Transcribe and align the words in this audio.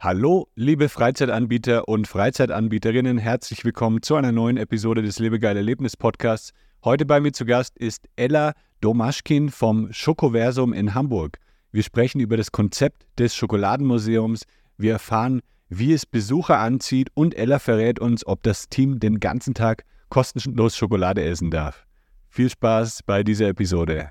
Hallo, 0.00 0.46
liebe 0.54 0.88
Freizeitanbieter 0.88 1.88
und 1.88 2.06
Freizeitanbieterinnen, 2.06 3.18
herzlich 3.18 3.64
willkommen 3.64 4.00
zu 4.00 4.14
einer 4.14 4.30
neuen 4.30 4.56
Episode 4.56 5.02
des 5.02 5.18
Lebegeil 5.18 5.56
Erlebnis 5.56 5.96
Podcasts. 5.96 6.52
Heute 6.84 7.04
bei 7.04 7.18
mir 7.18 7.32
zu 7.32 7.44
Gast 7.44 7.76
ist 7.76 8.08
Ella 8.14 8.52
Domaschkin 8.80 9.48
vom 9.48 9.92
Schokoversum 9.92 10.72
in 10.72 10.94
Hamburg. 10.94 11.40
Wir 11.72 11.82
sprechen 11.82 12.20
über 12.20 12.36
das 12.36 12.52
Konzept 12.52 13.06
des 13.18 13.34
Schokoladenmuseums. 13.34 14.44
Wir 14.76 14.92
erfahren, 14.92 15.40
wie 15.68 15.92
es 15.92 16.06
Besucher 16.06 16.60
anzieht 16.60 17.08
und 17.14 17.36
Ella 17.36 17.58
verrät 17.58 17.98
uns, 17.98 18.24
ob 18.24 18.44
das 18.44 18.68
Team 18.68 19.00
den 19.00 19.18
ganzen 19.18 19.52
Tag 19.52 19.82
kostenlos 20.10 20.76
Schokolade 20.76 21.24
essen 21.24 21.50
darf. 21.50 21.86
Viel 22.28 22.50
Spaß 22.50 23.00
bei 23.04 23.24
dieser 23.24 23.48
Episode. 23.48 24.10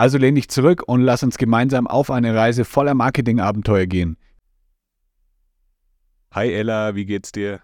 Also 0.00 0.16
lehn 0.16 0.34
dich 0.34 0.48
zurück 0.48 0.84
und 0.86 1.02
lass 1.02 1.22
uns 1.22 1.36
gemeinsam 1.36 1.86
auf 1.86 2.10
eine 2.10 2.34
Reise 2.34 2.64
voller 2.64 2.94
Marketingabenteuer 2.94 3.84
gehen. 3.84 4.16
Hi 6.32 6.50
Ella, 6.50 6.94
wie 6.94 7.04
geht's 7.04 7.32
dir? 7.32 7.60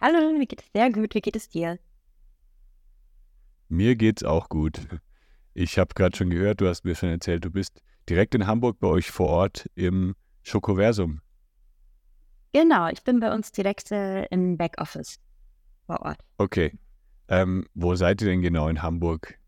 Hallo, 0.00 0.38
mir 0.38 0.46
geht 0.46 0.60
es 0.60 0.68
sehr 0.72 0.92
gut. 0.92 1.12
Wie 1.12 1.20
geht 1.20 1.34
es 1.34 1.48
dir? 1.48 1.80
Mir 3.68 3.96
geht's 3.96 4.22
auch 4.22 4.48
gut. 4.48 4.86
Ich 5.52 5.80
habe 5.80 5.94
gerade 5.96 6.16
schon 6.16 6.30
gehört, 6.30 6.60
du 6.60 6.68
hast 6.68 6.84
mir 6.84 6.94
schon 6.94 7.08
erzählt, 7.08 7.44
du 7.44 7.50
bist 7.50 7.82
direkt 8.08 8.36
in 8.36 8.46
Hamburg 8.46 8.78
bei 8.78 8.86
euch 8.86 9.10
vor 9.10 9.30
Ort 9.30 9.68
im 9.74 10.14
Schokoversum. 10.44 11.22
Genau, 12.52 12.86
ich 12.86 13.02
bin 13.02 13.18
bei 13.18 13.34
uns 13.34 13.50
direkt 13.50 13.90
äh, 13.90 14.26
im 14.26 14.56
Backoffice 14.56 15.18
vor 15.86 16.02
Ort. 16.02 16.20
Okay. 16.38 16.78
Ähm, 17.26 17.66
wo 17.74 17.96
seid 17.96 18.22
ihr 18.22 18.28
denn 18.28 18.42
genau 18.42 18.68
in 18.68 18.80
Hamburg? 18.80 19.39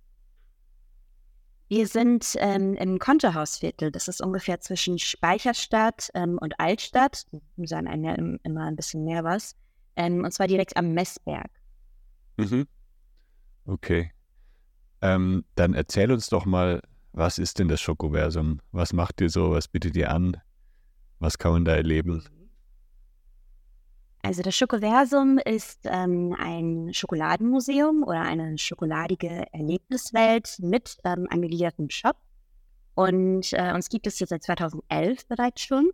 Wir 1.74 1.86
sind 1.86 2.36
ähm, 2.36 2.74
im 2.74 2.98
Konterhausviertel. 2.98 3.90
Das 3.90 4.06
ist 4.06 4.20
ungefähr 4.20 4.60
zwischen 4.60 4.98
Speicherstadt 4.98 6.10
ähm, 6.12 6.36
und 6.38 6.60
Altstadt. 6.60 7.24
Wir 7.56 7.66
sagen 7.66 7.88
einem 7.88 8.04
ja 8.04 8.12
immer 8.42 8.66
ein 8.66 8.76
bisschen 8.76 9.06
mehr 9.06 9.24
was. 9.24 9.56
Ähm, 9.96 10.22
und 10.22 10.30
zwar 10.32 10.48
direkt 10.48 10.76
am 10.76 10.92
Messberg. 10.92 11.50
Mhm. 12.36 12.66
Okay. 13.64 14.12
Ähm, 15.00 15.46
dann 15.54 15.72
erzähl 15.72 16.12
uns 16.12 16.28
doch 16.28 16.44
mal, 16.44 16.82
was 17.14 17.38
ist 17.38 17.58
denn 17.58 17.68
das 17.68 17.80
Schokoversum? 17.80 18.60
Was 18.72 18.92
macht 18.92 19.22
ihr 19.22 19.30
so? 19.30 19.52
Was 19.52 19.66
bietet 19.66 19.96
ihr 19.96 20.10
an? 20.10 20.36
Was 21.20 21.38
kann 21.38 21.52
man 21.52 21.64
da 21.64 21.74
erleben? 21.74 22.22
Also 24.24 24.42
das 24.42 24.54
Schokoversum 24.54 25.38
ist 25.38 25.80
ähm, 25.84 26.34
ein 26.38 26.94
Schokoladenmuseum 26.94 28.04
oder 28.04 28.20
eine 28.20 28.56
schokoladige 28.56 29.46
Erlebniswelt 29.52 30.58
mit 30.60 30.96
ähm, 31.04 31.26
angegliedertem 31.28 31.90
Shop. 31.90 32.16
Und 32.94 33.52
äh, 33.52 33.72
uns 33.74 33.88
gibt 33.88 34.06
es 34.06 34.20
jetzt 34.20 34.30
seit 34.30 34.44
2011 34.44 35.26
bereits 35.26 35.62
schon. 35.62 35.90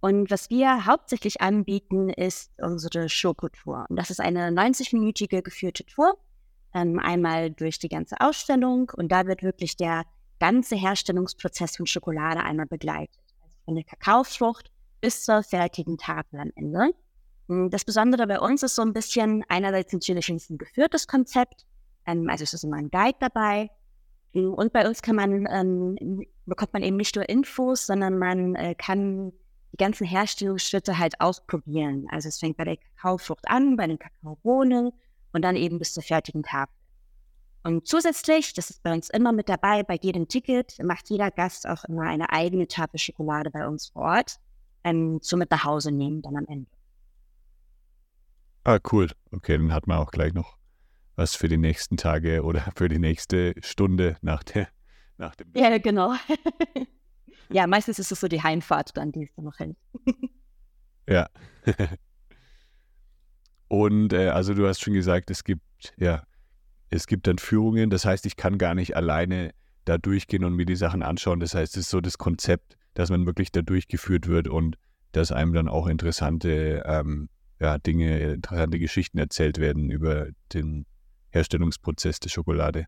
Und 0.00 0.28
was 0.32 0.50
wir 0.50 0.86
hauptsächlich 0.86 1.40
anbieten, 1.40 2.08
ist 2.08 2.50
unsere 2.58 3.08
Schokotour. 3.08 3.86
Und 3.88 3.94
das 3.94 4.10
ist 4.10 4.18
eine 4.18 4.48
90-minütige 4.48 5.42
geführte 5.42 5.86
Tour, 5.86 6.18
ähm, 6.74 6.98
einmal 6.98 7.52
durch 7.52 7.78
die 7.78 7.88
ganze 7.88 8.20
Ausstellung. 8.20 8.90
Und 8.96 9.12
da 9.12 9.26
wird 9.26 9.44
wirklich 9.44 9.76
der 9.76 10.02
ganze 10.40 10.74
Herstellungsprozess 10.74 11.76
von 11.76 11.86
Schokolade 11.86 12.40
einmal 12.40 12.66
begleitet. 12.66 13.22
Also 13.44 13.56
von 13.64 13.76
der 13.76 13.84
Kakaofrucht 13.84 14.72
bis 15.00 15.24
zur 15.24 15.44
fertigen 15.44 15.96
Tafel 15.96 16.40
am 16.40 16.50
Ende. 16.56 16.90
Hm, 17.52 17.68
das 17.70 17.84
Besondere 17.84 18.26
bei 18.26 18.40
uns 18.40 18.62
ist 18.62 18.74
so 18.76 18.82
ein 18.82 18.94
bisschen, 18.94 19.44
einerseits 19.48 19.92
natürlich 19.92 20.28
ein 20.30 20.58
geführtes 20.58 21.06
Konzept, 21.06 21.66
ähm, 22.06 22.28
also 22.30 22.44
es 22.44 22.54
ist 22.54 22.64
immer 22.64 22.76
ein 22.76 22.90
Guide 22.90 23.18
dabei. 23.20 23.70
Hm, 24.32 24.54
und 24.54 24.72
bei 24.72 24.88
uns 24.88 25.02
kann 25.02 25.16
man, 25.16 25.46
ähm, 25.50 26.24
bekommt 26.46 26.72
man 26.72 26.82
eben 26.82 26.96
nicht 26.96 27.14
nur 27.14 27.28
Infos, 27.28 27.86
sondern 27.86 28.18
man 28.18 28.54
äh, 28.54 28.74
kann 28.74 29.32
die 29.72 29.76
ganzen 29.76 30.06
Herstellungsschritte 30.06 30.98
halt 30.98 31.20
ausprobieren. 31.20 32.06
Also 32.10 32.28
es 32.28 32.38
fängt 32.38 32.56
bei 32.56 32.64
der 32.64 32.78
Kakaofrucht 32.78 33.48
an, 33.48 33.76
bei 33.76 33.86
den 33.86 33.98
Kakaobohnen 33.98 34.92
und 35.32 35.42
dann 35.42 35.56
eben 35.56 35.78
bis 35.78 35.92
zur 35.92 36.02
fertigen 36.02 36.42
Tafel. 36.42 36.74
Und 37.64 37.86
zusätzlich, 37.86 38.54
das 38.54 38.70
ist 38.70 38.82
bei 38.82 38.92
uns 38.92 39.08
immer 39.10 39.32
mit 39.32 39.48
dabei, 39.48 39.82
bei 39.82 39.98
jedem 40.00 40.26
Ticket 40.26 40.82
macht 40.82 41.10
jeder 41.10 41.30
Gast 41.30 41.68
auch 41.68 41.84
immer 41.84 42.02
eine 42.02 42.30
eigene 42.30 42.66
Tafel 42.66 42.98
Schokolade 42.98 43.50
bei 43.50 43.66
uns 43.68 43.88
vor 43.88 44.02
Ort 44.02 44.40
ähm, 44.84 45.20
zum 45.22 45.38
mit 45.38 45.50
nach 45.50 45.64
Hause 45.64 45.92
nehmen 45.92 46.22
dann 46.22 46.36
am 46.36 46.46
Ende. 46.48 46.70
Ah, 48.64 48.78
cool. 48.92 49.08
Okay, 49.32 49.56
dann 49.58 49.72
hat 49.72 49.86
man 49.86 49.98
auch 49.98 50.10
gleich 50.10 50.34
noch 50.34 50.56
was 51.16 51.34
für 51.34 51.48
die 51.48 51.56
nächsten 51.56 51.96
Tage 51.96 52.42
oder 52.42 52.60
für 52.76 52.88
die 52.88 52.98
nächste 52.98 53.54
Stunde 53.60 54.16
nach, 54.22 54.42
der, 54.42 54.68
nach 55.18 55.34
dem. 55.34 55.48
Ja, 55.54 55.76
genau. 55.78 56.14
ja, 57.50 57.66
meistens 57.66 57.98
ist 57.98 58.12
es 58.12 58.20
so 58.20 58.28
die 58.28 58.42
Heimfahrt 58.42 58.96
dann, 58.96 59.12
die 59.12 59.24
es 59.24 59.34
dann 59.34 59.44
noch 59.44 59.58
hält. 59.58 59.76
ja. 61.08 61.28
Und 63.68 64.12
äh, 64.12 64.28
also 64.28 64.54
du 64.54 64.66
hast 64.66 64.80
schon 64.80 64.94
gesagt, 64.94 65.30
es 65.30 65.44
gibt, 65.44 65.94
ja, 65.96 66.24
es 66.90 67.06
gibt 67.06 67.26
dann 67.26 67.38
Führungen, 67.38 67.90
das 67.90 68.04
heißt, 68.04 68.26
ich 68.26 68.36
kann 68.36 68.58
gar 68.58 68.74
nicht 68.74 68.96
alleine 68.96 69.54
da 69.84 69.98
durchgehen 69.98 70.44
und 70.44 70.54
mir 70.54 70.66
die 70.66 70.76
Sachen 70.76 71.02
anschauen. 71.02 71.40
Das 71.40 71.54
heißt, 71.54 71.76
es 71.76 71.84
ist 71.84 71.90
so 71.90 72.00
das 72.00 72.18
Konzept, 72.18 72.76
dass 72.94 73.10
man 73.10 73.26
wirklich 73.26 73.50
da 73.50 73.62
durchgeführt 73.62 74.28
wird 74.28 74.46
und 74.46 74.76
dass 75.12 75.32
einem 75.32 75.52
dann 75.52 75.68
auch 75.68 75.86
interessante 75.86 76.82
ähm, 76.86 77.28
ja, 77.62 77.78
Dinge, 77.78 78.18
interessante 78.18 78.80
Geschichten 78.80 79.18
erzählt 79.18 79.58
werden 79.58 79.90
über 79.90 80.26
den 80.52 80.84
Herstellungsprozess 81.30 82.18
der 82.18 82.28
Schokolade. 82.28 82.86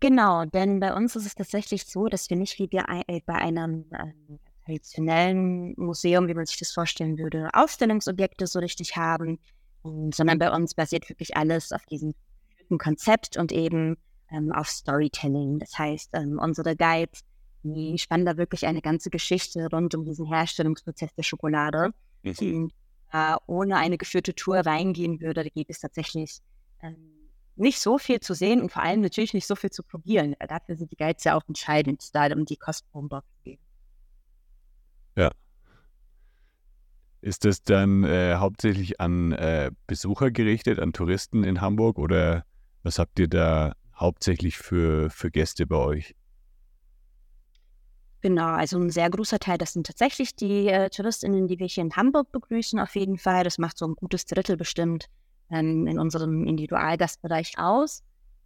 Genau, 0.00 0.46
denn 0.46 0.80
bei 0.80 0.94
uns 0.94 1.14
ist 1.16 1.26
es 1.26 1.34
tatsächlich 1.34 1.84
so, 1.84 2.06
dass 2.06 2.30
wir 2.30 2.38
nicht 2.38 2.58
wie 2.58 2.66
bei, 2.66 3.02
äh, 3.06 3.20
bei 3.26 3.34
einem 3.34 3.84
äh, 3.90 4.38
traditionellen 4.64 5.74
Museum, 5.76 6.28
wie 6.28 6.34
man 6.34 6.46
sich 6.46 6.58
das 6.58 6.72
vorstellen 6.72 7.18
würde, 7.18 7.50
Ausstellungsobjekte 7.52 8.46
so 8.46 8.58
richtig 8.58 8.96
haben, 8.96 9.38
sondern 9.82 10.38
bei 10.38 10.50
uns 10.50 10.74
basiert 10.74 11.10
wirklich 11.10 11.36
alles 11.36 11.72
auf 11.72 11.84
diesem 11.86 12.14
Konzept 12.78 13.36
und 13.36 13.52
eben 13.52 13.98
ähm, 14.30 14.50
auf 14.50 14.68
Storytelling. 14.68 15.58
Das 15.58 15.78
heißt, 15.78 16.10
ähm, 16.14 16.38
unsere 16.42 16.74
Guides, 16.74 17.20
spannen 17.96 18.24
da 18.24 18.38
wirklich 18.38 18.66
eine 18.66 18.80
ganze 18.80 19.10
Geschichte 19.10 19.68
rund 19.70 19.94
um 19.94 20.06
diesen 20.06 20.24
Herstellungsprozess 20.24 21.14
der 21.14 21.22
Schokolade 21.22 21.92
mhm. 22.22 22.70
äh, 23.12 23.36
ohne 23.46 23.76
eine 23.76 23.98
geführte 23.98 24.34
Tour 24.34 24.58
reingehen 24.58 25.20
würde, 25.20 25.42
da 25.44 25.48
gibt 25.48 25.70
es 25.70 25.80
tatsächlich 25.80 26.38
ähm, 26.82 26.96
nicht 27.56 27.80
so 27.80 27.98
viel 27.98 28.20
zu 28.20 28.34
sehen 28.34 28.62
und 28.62 28.72
vor 28.72 28.82
allem 28.82 29.00
natürlich 29.00 29.34
nicht 29.34 29.46
so 29.46 29.54
viel 29.54 29.70
zu 29.70 29.82
probieren. 29.82 30.34
Dafür 30.38 30.76
sind 30.76 30.90
die 30.90 30.96
Guides 30.96 31.24
ja 31.24 31.36
auch 31.36 31.46
entscheidend, 31.46 32.02
da 32.14 32.26
um 32.32 32.44
die 32.44 32.56
Kostenbombe 32.56 33.22
zu 33.28 33.42
geben. 33.44 33.62
Ja. 35.16 35.30
Ist 37.20 37.44
das 37.44 37.62
dann 37.62 38.04
äh, 38.04 38.36
hauptsächlich 38.36 38.98
an 39.00 39.32
äh, 39.32 39.70
Besucher 39.86 40.30
gerichtet, 40.30 40.78
an 40.78 40.94
Touristen 40.94 41.44
in 41.44 41.60
Hamburg 41.60 41.98
oder 41.98 42.46
was 42.82 42.98
habt 42.98 43.18
ihr 43.18 43.28
da 43.28 43.74
hauptsächlich 43.94 44.56
für, 44.56 45.10
für 45.10 45.30
Gäste 45.30 45.66
bei 45.66 45.76
euch? 45.76 46.14
Genau, 48.22 48.48
also 48.48 48.78
ein 48.78 48.90
sehr 48.90 49.08
großer 49.08 49.38
Teil, 49.38 49.56
das 49.58 49.72
sind 49.72 49.86
tatsächlich 49.86 50.36
die 50.36 50.68
äh, 50.68 50.90
TouristInnen, 50.90 51.48
die 51.48 51.58
wir 51.58 51.66
hier 51.66 51.84
in 51.84 51.96
Hamburg 51.96 52.30
begrüßen, 52.32 52.78
auf 52.78 52.94
jeden 52.94 53.16
Fall. 53.18 53.44
Das 53.44 53.56
macht 53.58 53.78
so 53.78 53.86
ein 53.86 53.94
gutes 53.94 54.26
Drittel 54.26 54.56
bestimmt. 54.56 55.06
ähm, 55.50 55.86
in 55.86 55.98
unserem 55.98 56.46
Individualgastbereich 56.46 57.58
aus. 57.58 58.02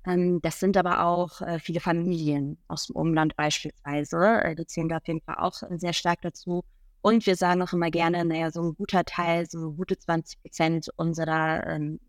Ähm, 0.06 0.41
das 0.43 0.61
sind 0.61 0.76
aber 0.76 1.05
auch 1.05 1.41
äh, 1.43 1.59
viele 1.59 1.81
Familien 1.81 2.59
aus 2.69 2.87
dem 2.87 2.97
Umland 2.97 3.37
beispielsweise. 3.37 4.43
Äh, 4.43 4.55
die 4.56 4.67
zählen 4.67 4.88
da 4.88 4.99
auf 4.99 5.06
jeden 5.09 5.21
Fall 5.23 5.37
auch 5.38 5.55
sehr 5.77 5.93
stark 5.93 6.20
dazu. 6.23 6.65
Und 7.03 7.27
wir 7.27 7.37
sagen 7.37 7.62
auch 7.62 7.73
immer 7.73 7.91
gerne, 7.91 8.25
naja, 8.25 8.50
so 8.50 8.62
ein 8.62 8.75
guter 8.77 9.05
Teil, 9.05 9.47
so 9.49 9.73
gute 9.73 9.99
20 9.99 10.41
Prozent 10.43 10.88
unserer 10.97 11.67
ähm, 11.67 12.00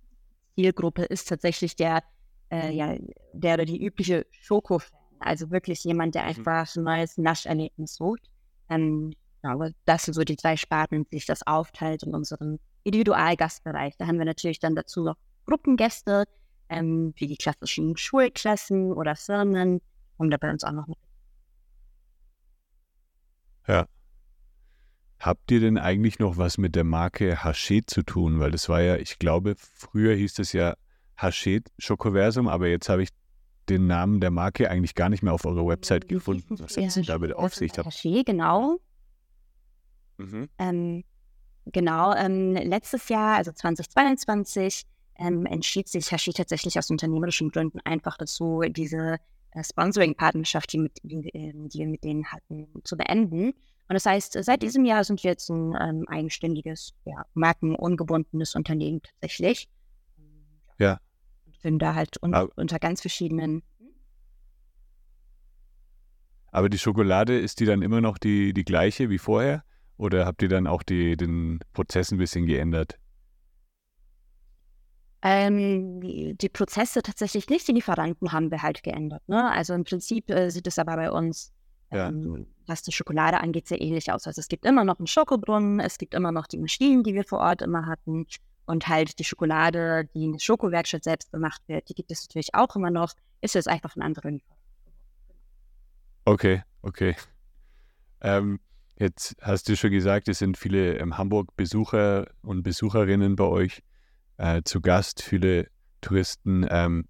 Zielgruppe 0.56 1.04
ist 1.04 1.28
tatsächlich 1.30 1.76
der, 1.76 2.04
äh, 2.52 2.72
ja, 2.74 2.96
der 3.34 3.56
oder 3.56 3.66
die 3.66 3.84
übliche 3.84 4.26
Schoko-Fan. 4.32 4.98
Also 5.25 5.50
wirklich 5.50 5.83
jemand, 5.83 6.13
der 6.13 6.22
mhm. 6.22 6.30
einfach 6.30 6.75
ein 6.75 6.83
neues 6.83 7.18
Nascherlebnis 7.18 7.95
sucht. 7.95 8.30
Ähm, 8.69 9.13
ja, 9.44 9.57
das 9.86 10.04
sind 10.04 10.13
so 10.13 10.24
die 10.24 10.36
drei 10.36 10.56
Sparten, 10.56 11.07
wie 11.10 11.18
sich 11.18 11.25
das 11.25 11.45
aufteilt 11.45 12.04
in 12.04 12.13
unserem 12.13 12.60
Individualgastbereich. 12.83 13.98
Da 13.98 14.06
haben 14.06 14.19
wir 14.19 14.25
natürlich 14.25 14.60
dann 14.60 14.75
dazu 14.75 15.04
noch 15.04 15.18
Gruppengäste, 15.48 16.25
ähm, 16.69 17.13
wie 17.18 17.25
die 17.25 17.38
klassischen 17.38 17.98
Schulklassen 17.98 18.94
oder 18.94 19.16
Firmen. 19.16 19.81
Kommen 20.18 20.30
da 20.30 20.38
bei 20.38 20.51
uns 20.51 20.63
auch 20.63 20.72
noch 20.72 20.88
mit. 20.88 20.98
Ja. 23.68 23.88
Habt 25.19 25.50
ihr 25.50 25.60
denn 25.60 25.80
eigentlich 25.80 26.19
noch 26.19 26.38
was 26.38 26.60
mit 26.60 26.75
der 26.75 26.83
Marke 26.83 27.44
Hachet 27.44 27.89
zu 27.89 28.04
tun? 28.04 28.39
Weil 28.39 28.51
das 28.51 28.69
war 28.69 28.81
ja, 28.81 28.98
ich 28.98 29.18
glaube, 29.18 29.56
früher 29.57 30.16
hieß 30.16 30.38
es 30.38 30.54
ja 30.54 30.75
Hachet 31.18 31.72
Schokoversum, 31.80 32.48
aber 32.48 32.68
jetzt 32.68 32.89
habe 32.89 33.01
ich 33.01 33.10
den 33.70 33.88
Namen 33.88 34.20
der 34.20 34.32
Marke 34.32 34.70
eigentlich 34.70 34.96
gar 34.96 35.10
nicht 35.10 35.24
mehr 35.24 35.34
auf 35.34 35.46
eurer 35.46 35.68
Website 35.68 36.08
gefunden. 36.08 36.60
Was 36.60 36.78
hat 36.78 36.92
sie 36.92 37.02
damit 37.02 37.34
auf 37.34 37.56
sich? 37.56 37.72
Hachet, 37.78 38.26
genau. 38.26 38.78
Mhm. 40.18 40.50
Ähm, 40.58 41.04
genau, 41.66 42.14
ähm, 42.14 42.54
letztes 42.54 43.10
Jahr, 43.10 43.38
also 43.38 43.52
2022, 43.52 44.84
ähm, 45.18 45.46
entschied 45.46 45.88
sich 45.88 46.12
Hachet 46.12 46.38
tatsächlich 46.38 46.78
aus 46.78 46.90
unternehmerischen 46.90 47.50
Gründen 47.50 47.80
einfach 47.84 48.18
dazu, 48.18 48.62
diese 48.68 49.18
äh, 49.52 49.64
Sponsoring-Partnerschaft, 49.64 50.74
die, 50.74 50.92
die, 51.04 51.30
ähm, 51.30 51.70
die 51.70 51.80
wir 51.80 51.88
mit 51.88 52.04
denen 52.04 52.26
hatten, 52.32 52.68
zu 52.84 52.98
beenden. 52.98 53.54
Und 53.88 53.94
das 53.94 54.06
heißt, 54.06 54.38
seit 54.44 54.64
diesem 54.64 54.84
Jahr 54.84 55.04
sind 55.04 55.24
wir 55.24 55.32
jetzt 55.32 55.50
ein 55.50 55.76
ähm, 55.80 56.06
eigenständiges, 56.08 56.94
ja, 57.06 57.26
markenungebundenes 57.34 58.56
Unternehmen 58.56 59.02
tatsächlich. 59.02 59.70
Ja. 60.80 61.00
Sind 61.66 61.80
da 61.80 61.96
halt 61.96 62.22
un 62.22 62.36
aber, 62.36 62.52
unter 62.58 62.78
ganz 62.78 63.02
verschiedenen. 63.02 63.64
Aber 66.52 66.70
die 66.70 66.78
Schokolade, 66.78 67.40
ist 67.40 67.60
die 67.60 67.66
dann 67.66 67.82
immer 67.82 68.02
noch 68.02 68.20
die, 68.20 68.54
die 68.54 68.64
gleiche 68.64 69.10
wie 69.10 69.18
vorher? 69.18 69.64
Oder 69.98 70.28
habt 70.28 70.44
ihr 70.44 70.48
dann 70.48 70.68
auch 70.68 70.84
die, 70.84 71.18
den 71.18 71.60
Prozess 71.74 72.12
ein 72.12 72.20
bisschen 72.20 72.46
geändert? 72.46 73.00
Ähm, 75.24 76.02
die, 76.02 76.36
die, 76.36 76.50
Prozesse 76.50 77.02
tatsächlich 77.02 77.50
nicht, 77.50 77.68
die 77.68 77.72
Lieferanten 77.72 78.32
haben 78.32 78.52
wir 78.52 78.62
halt 78.62 78.84
geändert. 78.84 79.28
Ne? 79.28 79.50
Also 79.50 79.74
im 79.74 79.86
Prinzip 79.86 80.30
äh, 80.30 80.52
sieht 80.52 80.68
es 80.68 80.78
aber 80.78 80.96
bei 80.98 81.10
uns, 81.10 81.52
ja. 81.92 82.10
ähm, 82.10 82.46
was 82.68 82.84
die 82.84 82.92
Schokolade 82.92 83.40
angeht, 83.40 83.68
sehr 83.68 83.82
ähnlich 83.82 84.12
aus. 84.12 84.28
Also 84.28 84.40
es 84.40 84.50
gibt 84.50 84.68
immer 84.68 84.84
noch 84.84 85.00
einen 85.00 85.08
Schokobrunnen, 85.08 85.80
es 85.80 85.98
gibt 85.98 86.14
immer 86.14 86.32
noch 86.32 86.46
die 86.46 86.60
Maschinen, 86.60 87.02
die 87.02 87.16
wir 87.16 87.24
vor 87.24 87.40
Ort 87.40 87.64
immer 87.64 87.88
hatten. 87.88 88.28
Und 88.66 88.88
halt 88.88 89.20
die 89.20 89.24
Schokolade, 89.24 90.10
die 90.14 90.26
in 90.26 90.34
der 90.34 90.40
Schokowerkstatt 90.40 91.04
selbst 91.04 91.32
gemacht 91.32 91.62
wird, 91.68 91.88
die 91.90 91.94
gibt 91.94 92.12
es 92.12 92.28
natürlich 92.28 92.54
auch 92.54 92.76
immer 92.76 92.90
noch. 92.90 93.14
Ist 93.42 93.56
jetzt 93.56 93.68
einfach 93.68 93.96
ein 93.96 94.02
anderer. 94.02 94.32
Okay, 96.26 96.64
okay. 96.82 97.16
Ähm, 98.22 98.60
Jetzt 98.98 99.36
hast 99.42 99.68
du 99.68 99.76
schon 99.76 99.92
gesagt, 99.92 100.30
es 100.30 100.40
sind 100.40 100.58
viele 100.58 100.98
ähm, 100.98 101.18
Hamburg-Besucher 101.18 102.28
und 102.42 102.64
Besucherinnen 102.64 103.36
bei 103.36 103.44
euch 103.44 103.82
äh, 104.38 104.62
zu 104.64 104.80
Gast, 104.80 105.22
viele 105.22 105.68
Touristen. 106.00 106.66
Ähm, 106.70 107.06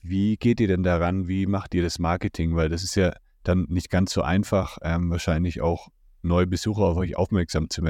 wie 0.00 0.38
geht 0.38 0.58
ihr 0.58 0.68
denn 0.68 0.82
daran? 0.82 1.28
Wie 1.28 1.46
macht 1.46 1.74
ihr 1.74 1.82
das 1.82 1.98
Marketing? 1.98 2.56
Weil 2.56 2.70
das 2.70 2.82
ist 2.82 2.94
ja 2.94 3.12
dann 3.42 3.66
nicht 3.68 3.90
ganz 3.90 4.12
so 4.12 4.22
einfach, 4.22 4.78
ähm, 4.80 5.10
wahrscheinlich 5.10 5.60
auch 5.60 5.88
neue 6.28 6.46
Besucher 6.46 6.82
auf 6.82 6.96
euch 6.96 7.16
aufmerksam 7.16 7.70
zu 7.70 7.82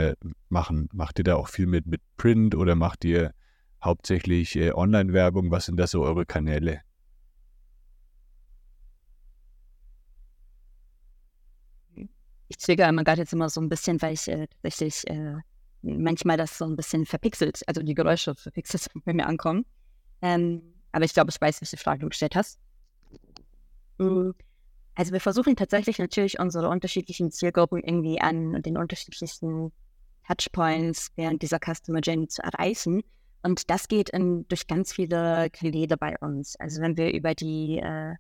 machen. 0.49 0.89
Macht 0.93 1.19
ihr 1.19 1.25
da 1.25 1.37
auch 1.37 1.49
viel 1.49 1.67
mit, 1.67 1.87
mit 1.87 2.01
Print 2.17 2.55
oder 2.55 2.75
macht 2.75 3.05
ihr 3.05 3.35
hauptsächlich 3.83 4.57
äh, 4.57 4.73
Online-Werbung? 4.73 5.51
Was 5.51 5.67
sind 5.67 5.77
da 5.79 5.87
so 5.87 6.03
eure 6.03 6.25
Kanäle? 6.25 6.81
ich 12.49 12.59
zögere 12.59 12.89
immer 12.89 13.05
gerade 13.05 13.21
jetzt 13.21 13.33
immer 13.33 13.49
so 13.49 13.61
ein 13.61 13.69
bisschen, 13.69 14.01
weil 14.03 14.15
ich 14.15 14.27
äh, 14.29 14.47
tatsächlich 14.63 15.07
äh, 15.09 15.37
manchmal 15.83 16.37
das 16.37 16.57
so 16.59 16.65
ein 16.65 16.77
bisschen 16.77 17.07
verpixelt, 17.07 17.63
also 17.67 17.83
die 17.83 17.95
Geräusche 17.95 18.35
verpixelt 18.35 18.89
bei 19.05 19.13
mir 19.13 19.27
ankommen. 19.27 19.65
Ähm, 20.23 20.63
aber 20.93 21.05
ich 21.05 21.13
glaube, 21.13 21.31
ich 21.31 21.41
weiß, 21.41 21.61
welche 21.61 21.77
Frage 21.77 22.01
du 22.01 22.09
gestellt 22.09 22.35
hast. 22.35 22.59
Mhm. 23.99 24.35
Also 24.99 25.13
wir 25.13 25.21
versuchen 25.21 25.55
tatsächlich 25.55 26.01
natürlich 26.01 26.41
unsere 26.41 26.69
unterschiedlichen 26.69 27.31
Zielgruppen 27.31 27.85
irgendwie 27.85 28.21
an 28.21 28.61
den 28.63 28.77
unterschiedlichsten 28.77 29.71
Touchpoints 30.27 31.13
während 31.15 31.41
dieser 31.41 31.61
Customer 31.61 32.01
Journey 32.01 32.27
zu 32.27 32.43
erreichen. 32.43 33.05
Und 33.45 33.71
das 33.71 33.87
geht 33.87 34.11
in, 34.11 34.49
durch 34.49 34.67
ganz 34.67 34.93
viele 34.93 35.51
Kanäle 35.51 35.97
bei 35.97 36.19
uns. 36.19 36.57
Also 36.57 36.83
wenn 36.83 36.97
wir 36.97 37.13
über 37.15 37.37
die, 37.37 37.79
äh, 37.79 38.17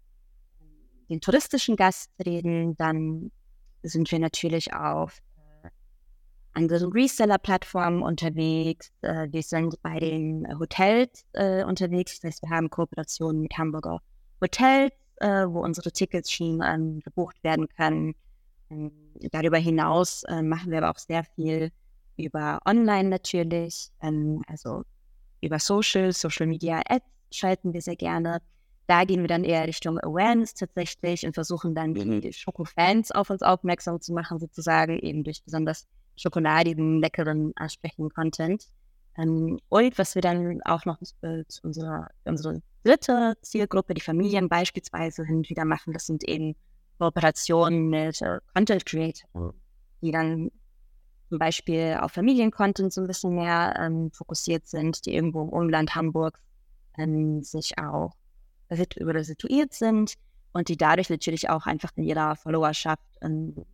den 1.08 1.20
touristischen 1.20 1.74
Gast 1.74 2.12
reden, 2.24 2.76
dann 2.76 3.32
sind 3.82 4.12
wir 4.12 4.20
natürlich 4.20 4.72
auf 4.72 5.18
äh, 5.64 5.70
anderen 6.52 6.92
Reseller-Plattformen 6.92 8.04
unterwegs. 8.04 8.92
Äh, 9.02 9.26
wir 9.32 9.42
sind 9.42 9.82
bei 9.82 9.98
den 9.98 10.46
Hotels 10.60 11.24
äh, 11.32 11.64
unterwegs. 11.64 12.20
Das 12.20 12.34
heißt, 12.34 12.42
wir 12.44 12.50
haben 12.50 12.70
Kooperationen 12.70 13.42
mit 13.42 13.58
Hamburger 13.58 14.00
Hotels, 14.40 14.92
äh, 15.20 15.46
wo 15.46 15.60
unsere 15.60 15.92
Tickets 15.92 16.30
schon 16.30 16.62
ähm, 16.64 17.00
gebucht 17.00 17.42
werden 17.42 17.68
können. 17.68 18.14
Ähm, 18.70 18.92
darüber 19.32 19.58
hinaus 19.58 20.22
äh, 20.24 20.42
machen 20.42 20.70
wir 20.70 20.78
aber 20.78 20.90
auch 20.90 20.98
sehr 20.98 21.24
viel 21.24 21.70
über 22.16 22.60
Online 22.66 23.08
natürlich, 23.08 23.90
ähm, 24.02 24.42
also 24.48 24.82
über 25.40 25.58
Social, 25.58 26.12
Social 26.12 26.46
Media 26.46 26.82
Ads 26.88 27.06
schalten 27.30 27.72
wir 27.72 27.82
sehr 27.82 27.96
gerne. 27.96 28.40
Da 28.86 29.04
gehen 29.04 29.20
wir 29.20 29.28
dann 29.28 29.44
eher 29.44 29.66
Richtung 29.66 29.98
Awareness 29.98 30.54
tatsächlich 30.54 31.26
und 31.26 31.34
versuchen 31.34 31.74
dann 31.74 31.92
mhm. 31.92 32.22
die 32.22 32.32
Schoko-Fans 32.32 33.12
auf 33.12 33.30
uns 33.30 33.42
aufmerksam 33.42 34.00
zu 34.00 34.12
machen, 34.12 34.38
sozusagen, 34.38 34.98
eben 34.98 35.24
durch 35.24 35.42
besonders 35.44 35.86
schokoladigen, 36.16 37.00
leckeren, 37.00 37.52
ansprechenden 37.56 38.10
Content. 38.10 38.64
Ähm, 39.18 39.58
und 39.68 39.98
was 39.98 40.14
wir 40.14 40.22
dann 40.22 40.62
auch 40.62 40.84
noch 40.84 40.98
äh, 41.22 41.44
zu 41.48 41.62
unserer, 41.64 42.08
unsere 42.24 42.62
dritte 42.84 43.34
Zielgruppe, 43.42 43.94
die 43.94 44.00
Familien 44.00 44.48
beispielsweise, 44.48 45.24
hin 45.24 45.42
wieder 45.48 45.64
machen, 45.64 45.92
das 45.92 46.06
sind 46.06 46.24
eben 46.24 46.54
Kooperationen 46.98 47.88
mit 47.88 48.22
äh, 48.22 48.38
Content 48.54 48.86
Creators, 48.86 49.24
die 50.02 50.12
dann 50.12 50.50
zum 51.28 51.38
Beispiel 51.38 51.98
auf 52.00 52.12
Familiencontent 52.12 52.92
so 52.92 53.02
ein 53.02 53.06
bisschen 53.06 53.34
mehr 53.34 53.74
ähm, 53.78 54.10
fokussiert 54.12 54.66
sind, 54.66 55.04
die 55.04 55.14
irgendwo 55.14 55.42
im 55.42 55.50
Umland 55.50 55.94
Hamburgs 55.94 56.40
ähm, 56.96 57.42
sich 57.42 57.78
auch 57.78 58.12
oder 59.00 59.24
situiert 59.24 59.72
sind 59.72 60.14
und 60.52 60.68
die 60.68 60.76
dadurch 60.76 61.10
natürlich 61.10 61.48
auch 61.48 61.66
einfach 61.66 61.90
in 61.96 62.04
ihrer 62.04 62.36
Followerschaft 62.36 63.02
ähm, 63.22 63.64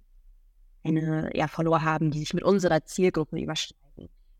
eine 0.84 1.30
ja, 1.34 1.48
Follower 1.48 1.82
haben, 1.82 2.10
die 2.10 2.20
sich 2.20 2.34
mit 2.34 2.44
unserer 2.44 2.84
Zielgruppe 2.84 3.38
überschneiden. 3.38 3.83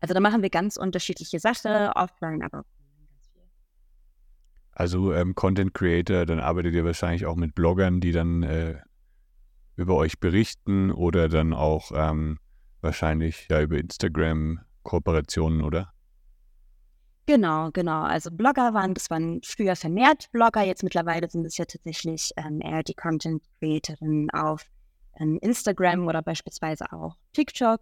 Also 0.05 0.13
da 0.13 0.19
machen 0.19 0.43
wir 0.43 0.51
ganz 0.51 0.77
unterschiedliche 0.77 1.39
Sachen, 1.39 1.71
offline, 1.95 2.43
aber 2.43 2.63
also 4.71 5.13
ähm, 5.13 5.33
Content 5.33 5.73
Creator, 5.73 6.27
dann 6.27 6.39
arbeitet 6.39 6.75
ihr 6.75 6.85
wahrscheinlich 6.85 7.25
auch 7.25 7.35
mit 7.35 7.55
Bloggern, 7.55 8.01
die 8.01 8.11
dann 8.11 8.43
äh, 8.43 8.75
über 9.77 9.95
euch 9.95 10.19
berichten 10.19 10.91
oder 10.91 11.27
dann 11.27 11.53
auch 11.53 11.91
ähm, 11.91 12.37
wahrscheinlich 12.81 13.47
ja 13.49 13.63
über 13.63 13.79
Instagram 13.79 14.59
Kooperationen, 14.83 15.63
oder? 15.63 15.91
Genau, 17.25 17.71
genau. 17.71 18.03
Also 18.03 18.29
Blogger 18.29 18.75
waren, 18.75 18.93
das 18.93 19.09
waren 19.09 19.41
früher 19.43 19.75
vermehrt 19.75 20.29
Blogger, 20.31 20.61
jetzt 20.61 20.83
mittlerweile 20.83 21.27
sind 21.31 21.47
es 21.47 21.57
ja 21.57 21.65
tatsächlich 21.65 22.29
ähm, 22.37 22.61
eher 22.61 22.83
die 22.83 22.93
Content 22.93 23.41
Creatorinnen 23.57 24.29
auf 24.29 24.67
ähm, 25.19 25.39
Instagram 25.41 26.05
oder 26.05 26.21
beispielsweise 26.21 26.93
auch 26.93 27.15
TikTok. 27.33 27.81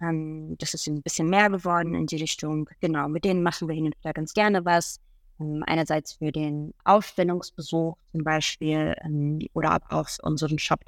Ähm, 0.00 0.56
das 0.58 0.74
ist 0.74 0.86
ein 0.86 1.02
bisschen 1.02 1.28
mehr 1.28 1.50
geworden 1.50 1.94
in 1.94 2.06
die 2.06 2.16
Richtung. 2.16 2.68
Genau, 2.80 3.08
mit 3.08 3.24
denen 3.24 3.42
machen 3.42 3.68
wir 3.68 3.74
hin 3.74 3.86
und 3.86 3.98
wieder 3.98 4.12
ganz 4.12 4.32
gerne 4.32 4.64
was. 4.64 5.00
Ähm, 5.40 5.62
einerseits 5.66 6.14
für 6.14 6.32
den 6.32 6.74
Ausstellungsbesuch 6.84 7.96
zum 8.10 8.24
Beispiel 8.24 8.94
ähm, 9.04 9.40
oder 9.54 9.78
auch 9.88 10.08
unseren 10.22 10.58
Shop. 10.58 10.80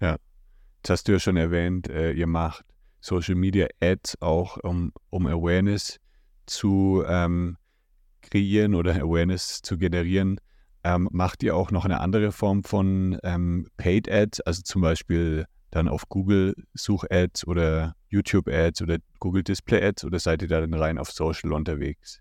Ja, 0.00 0.16
das 0.82 0.90
hast 0.90 1.08
du 1.08 1.12
ja 1.12 1.18
schon 1.18 1.36
erwähnt, 1.36 1.88
äh, 1.88 2.12
ihr 2.12 2.26
macht 2.26 2.64
Social 3.00 3.34
Media 3.34 3.66
Ads 3.80 4.20
auch 4.20 4.56
um, 4.58 4.92
um 5.10 5.26
Awareness 5.26 5.98
zu 6.46 7.04
ähm, 7.06 7.56
kreieren 8.22 8.74
oder 8.74 8.94
Awareness 8.94 9.62
zu 9.62 9.78
generieren, 9.78 10.40
ähm, 10.84 11.08
macht 11.12 11.42
ihr 11.42 11.56
auch 11.56 11.70
noch 11.70 11.84
eine 11.84 12.00
andere 12.00 12.32
Form 12.32 12.64
von 12.64 13.18
ähm, 13.22 13.66
Paid 13.76 14.10
Ads, 14.10 14.40
also 14.40 14.62
zum 14.62 14.82
Beispiel 14.82 15.46
dann 15.70 15.88
auf 15.88 16.08
Google 16.08 16.54
Such-Ads 16.74 17.46
oder 17.46 17.94
YouTube-Ads 18.08 18.82
oder 18.82 18.98
Google 19.18 19.42
Display-Ads 19.42 20.04
oder 20.04 20.18
seid 20.18 20.42
ihr 20.42 20.48
da 20.48 20.60
dann 20.60 20.74
rein 20.74 20.98
auf 20.98 21.10
Social 21.10 21.52
unterwegs? 21.52 22.20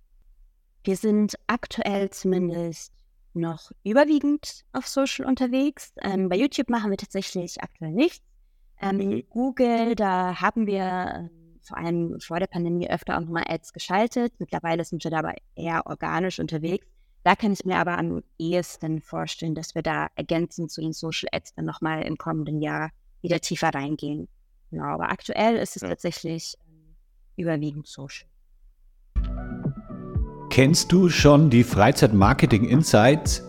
Wir 0.84 0.96
sind 0.96 1.36
aktuell 1.48 2.10
zumindest 2.10 2.94
noch 3.34 3.72
überwiegend 3.84 4.64
auf 4.72 4.88
Social 4.88 5.26
unterwegs. 5.26 5.94
Ähm, 6.02 6.30
bei 6.30 6.38
YouTube 6.38 6.70
machen 6.70 6.90
wir 6.90 6.98
tatsächlich 6.98 7.62
aktuell 7.62 7.92
nichts. 7.92 8.26
Ähm, 8.82 9.24
Google, 9.30 9.96
da 9.96 10.40
haben 10.40 10.66
wir 10.66 11.30
ähm, 11.32 11.60
vor 11.62 11.78
allem 11.78 12.20
vor 12.20 12.40
der 12.40 12.48
Pandemie 12.48 12.90
öfter 12.90 13.18
auch 13.18 13.22
nochmal 13.22 13.44
Ads 13.48 13.74
geschaltet. 13.74 14.34
Mittlerweile 14.40 14.84
sind 14.86 15.04
wir 15.04 15.12
dabei 15.12 15.36
eher 15.56 15.86
organisch 15.86 16.40
unterwegs. 16.40 16.88
Da 17.24 17.36
kann 17.36 17.52
ich 17.52 17.66
mir 17.66 17.78
aber 17.78 17.98
am 17.98 18.24
ehesten 18.38 19.02
vorstellen, 19.02 19.54
dass 19.54 19.76
wir 19.76 19.82
da 19.82 20.08
ergänzend 20.16 20.72
zu 20.72 20.82
den 20.82 20.94
Social 20.94 21.28
Ads 21.34 21.54
dann 21.56 21.66
nochmal 21.66 22.04
im 22.04 22.18
kommenden 22.18 22.62
Jahr 22.62 22.92
wieder 23.22 23.40
tiefer 23.40 23.70
reingehen. 23.70 24.28
Genau, 24.72 24.86
aber 24.86 25.10
aktuell 25.10 25.58
ist 25.58 25.76
es 25.76 25.82
ja. 25.82 25.90
tatsächlich 25.90 26.56
ähm, 26.68 26.96
überwiegend 27.36 27.88
Social. 27.88 28.30
Kennst 30.50 30.92
du 30.92 31.10
schon 31.10 31.50
die 31.50 31.64
Freizeit 31.64 32.14
Marketing 32.14 32.66
Insights? 32.66 33.44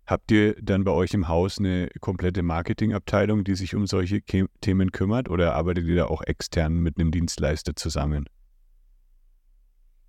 Habt 0.07 0.31
ihr 0.31 0.55
dann 0.61 0.83
bei 0.83 0.91
euch 0.91 1.13
im 1.15 1.27
Haus 1.27 1.57
eine 1.57 1.89
komplette 1.99 2.43
Marketingabteilung, 2.43 3.43
die 3.43 3.55
sich 3.55 3.73
um 3.73 3.87
solche 3.87 4.21
Themen 4.21 4.91
kümmert 4.91 5.29
oder 5.29 5.55
arbeitet 5.55 5.85
ihr 5.87 5.95
da 5.95 6.05
auch 6.05 6.21
extern 6.21 6.75
mit 6.75 6.99
einem 6.99 7.09
Dienstleister 7.09 7.75
zusammen? 7.75 8.29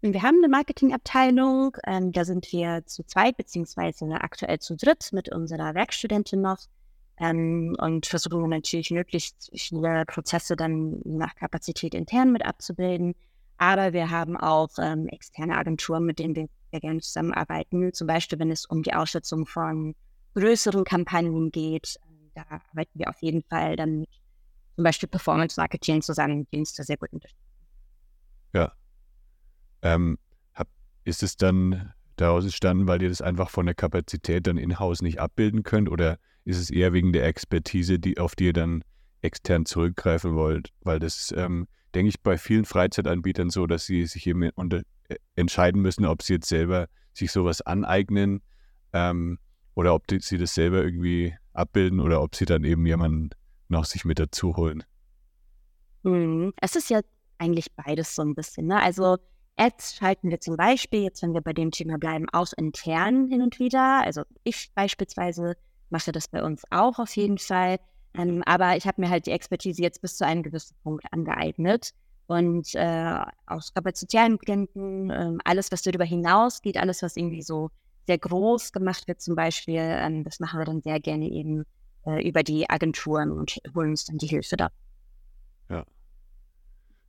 Wir 0.02 0.22
haben 0.22 0.36
eine 0.38 0.48
Marketingabteilung, 0.48 1.76
ähm, 1.86 2.12
da 2.12 2.24
sind 2.26 2.52
wir 2.52 2.84
zu 2.84 3.04
zweit, 3.04 3.38
beziehungsweise 3.38 4.06
aktuell 4.20 4.58
zu 4.58 4.76
dritt 4.76 5.08
mit 5.12 5.34
unserer 5.34 5.74
Werkstudentin 5.74 6.42
noch 6.42 6.58
ähm, 7.18 7.74
und 7.80 8.04
versuchen 8.04 8.50
natürlich 8.50 8.90
möglichst 8.90 9.50
viele 9.54 10.04
Prozesse 10.06 10.54
dann 10.54 11.00
nach 11.04 11.34
Kapazität 11.34 11.94
intern 11.94 12.32
mit 12.32 12.44
abzubilden. 12.44 13.14
Aber 13.56 13.94
wir 13.94 14.10
haben 14.10 14.36
auch 14.36 14.68
ähm, 14.78 15.08
externe 15.08 15.56
Agenturen, 15.56 16.04
mit 16.04 16.18
denen 16.18 16.36
wir 16.36 16.48
sehr 16.70 16.80
gerne 16.80 17.00
zusammenarbeiten. 17.00 17.92
Zum 17.92 18.06
Beispiel, 18.06 18.38
wenn 18.38 18.50
es 18.50 18.66
um 18.66 18.82
die 18.82 18.94
Ausschätzung 18.94 19.46
von 19.46 19.94
größeren 20.34 20.84
Kampagnen 20.84 21.50
geht. 21.50 21.96
Da 22.34 22.42
arbeiten 22.42 22.98
wir 22.98 23.08
auf 23.08 23.20
jeden 23.22 23.42
Fall 23.42 23.76
dann 23.76 24.00
mit 24.00 24.10
zum 24.74 24.84
Beispiel 24.84 25.08
Performance 25.08 25.58
Marketing 25.58 26.02
zusammen, 26.02 26.46
die 26.52 26.58
uns 26.58 26.74
da 26.74 26.84
sehr 26.84 26.98
gut 26.98 27.12
unterstützen. 27.12 27.42
Ja, 28.52 28.72
ähm, 29.82 30.18
hab, 30.54 30.68
ist 31.04 31.22
es 31.22 31.36
dann 31.36 31.92
daraus 32.16 32.44
entstanden, 32.44 32.86
weil 32.86 33.02
ihr 33.02 33.08
das 33.08 33.22
einfach 33.22 33.50
von 33.50 33.66
der 33.66 33.74
Kapazität 33.74 34.46
dann 34.46 34.58
in-house 34.58 35.02
nicht 35.02 35.18
abbilden 35.18 35.62
könnt? 35.62 35.88
Oder 35.88 36.18
ist 36.44 36.58
es 36.58 36.70
eher 36.70 36.92
wegen 36.92 37.12
der 37.12 37.24
Expertise, 37.24 37.98
die, 37.98 38.18
auf 38.18 38.36
die 38.36 38.46
ihr 38.46 38.52
dann 38.52 38.84
extern 39.22 39.64
zurückgreifen 39.64 40.34
wollt? 40.34 40.70
Weil 40.80 40.98
das 40.98 41.32
ähm, 41.36 41.66
denke 41.94 42.10
ich, 42.10 42.20
bei 42.20 42.36
vielen 42.36 42.66
Freizeitanbietern 42.66 43.48
so, 43.48 43.66
dass 43.66 43.86
sie 43.86 44.04
sich 44.06 44.26
eben 44.26 44.50
unter, 44.50 44.82
entscheiden 45.34 45.82
müssen, 45.82 46.04
ob 46.04 46.22
sie 46.22 46.34
jetzt 46.34 46.48
selber 46.48 46.88
sich 47.12 47.32
sowas 47.32 47.60
aneignen 47.62 48.42
ähm, 48.92 49.38
oder 49.74 49.94
ob 49.94 50.06
die, 50.06 50.20
sie 50.20 50.38
das 50.38 50.54
selber 50.54 50.82
irgendwie 50.82 51.34
abbilden 51.52 52.00
oder 52.00 52.22
ob 52.22 52.34
sie 52.34 52.44
dann 52.44 52.64
eben 52.64 52.86
jemanden 52.86 53.30
noch 53.68 53.84
sich 53.84 54.04
mit 54.04 54.18
dazu 54.18 54.56
holen. 54.56 54.84
Hm, 56.04 56.52
es 56.60 56.76
ist 56.76 56.90
ja 56.90 57.00
eigentlich 57.38 57.74
beides 57.74 58.14
so 58.14 58.22
ein 58.22 58.34
bisschen. 58.34 58.66
Ne? 58.66 58.80
Also 58.80 59.18
Ads 59.56 59.96
schalten 59.96 60.30
wir 60.30 60.40
zum 60.40 60.56
Beispiel, 60.56 61.02
jetzt 61.02 61.22
wenn 61.22 61.34
wir 61.34 61.40
bei 61.40 61.52
dem 61.52 61.70
Thema 61.70 61.98
bleiben, 61.98 62.26
auch 62.32 62.52
intern 62.56 63.28
hin 63.28 63.42
und 63.42 63.58
wieder. 63.58 64.02
Also 64.04 64.22
ich 64.44 64.70
beispielsweise 64.74 65.56
mache 65.90 66.12
das 66.12 66.28
bei 66.28 66.42
uns 66.42 66.62
auch 66.70 66.98
auf 66.98 67.16
jeden 67.16 67.38
Fall. 67.38 67.78
Ähm, 68.14 68.42
aber 68.46 68.76
ich 68.76 68.86
habe 68.86 69.00
mir 69.00 69.10
halt 69.10 69.26
die 69.26 69.30
Expertise 69.30 69.82
jetzt 69.82 70.00
bis 70.02 70.16
zu 70.16 70.26
einem 70.26 70.42
gewissen 70.42 70.76
Punkt 70.82 71.04
angeeignet. 71.10 71.92
Und 72.26 72.74
äh, 72.74 73.20
aus 73.46 73.72
kapazitären 73.72 74.38
Gründen, 74.38 75.10
äh, 75.10 75.32
alles, 75.44 75.70
was 75.70 75.82
darüber 75.82 76.04
hinausgeht, 76.04 76.76
alles, 76.76 77.02
was 77.02 77.16
irgendwie 77.16 77.42
so 77.42 77.70
sehr 78.06 78.18
groß 78.18 78.72
gemacht 78.72 79.06
wird, 79.08 79.20
zum 79.20 79.36
Beispiel, 79.36 79.78
ähm, 79.78 80.24
das 80.24 80.40
machen 80.40 80.58
wir 80.58 80.64
dann 80.64 80.80
sehr 80.82 81.00
gerne 81.00 81.28
eben 81.28 81.64
äh, 82.06 82.26
über 82.26 82.42
die 82.42 82.68
Agenturen 82.68 83.30
und 83.30 83.58
holen 83.74 83.90
uns 83.90 84.04
dann 84.04 84.18
die 84.18 84.26
Hilfe 84.26 84.56
da. 84.56 84.70
Ja. 85.68 85.84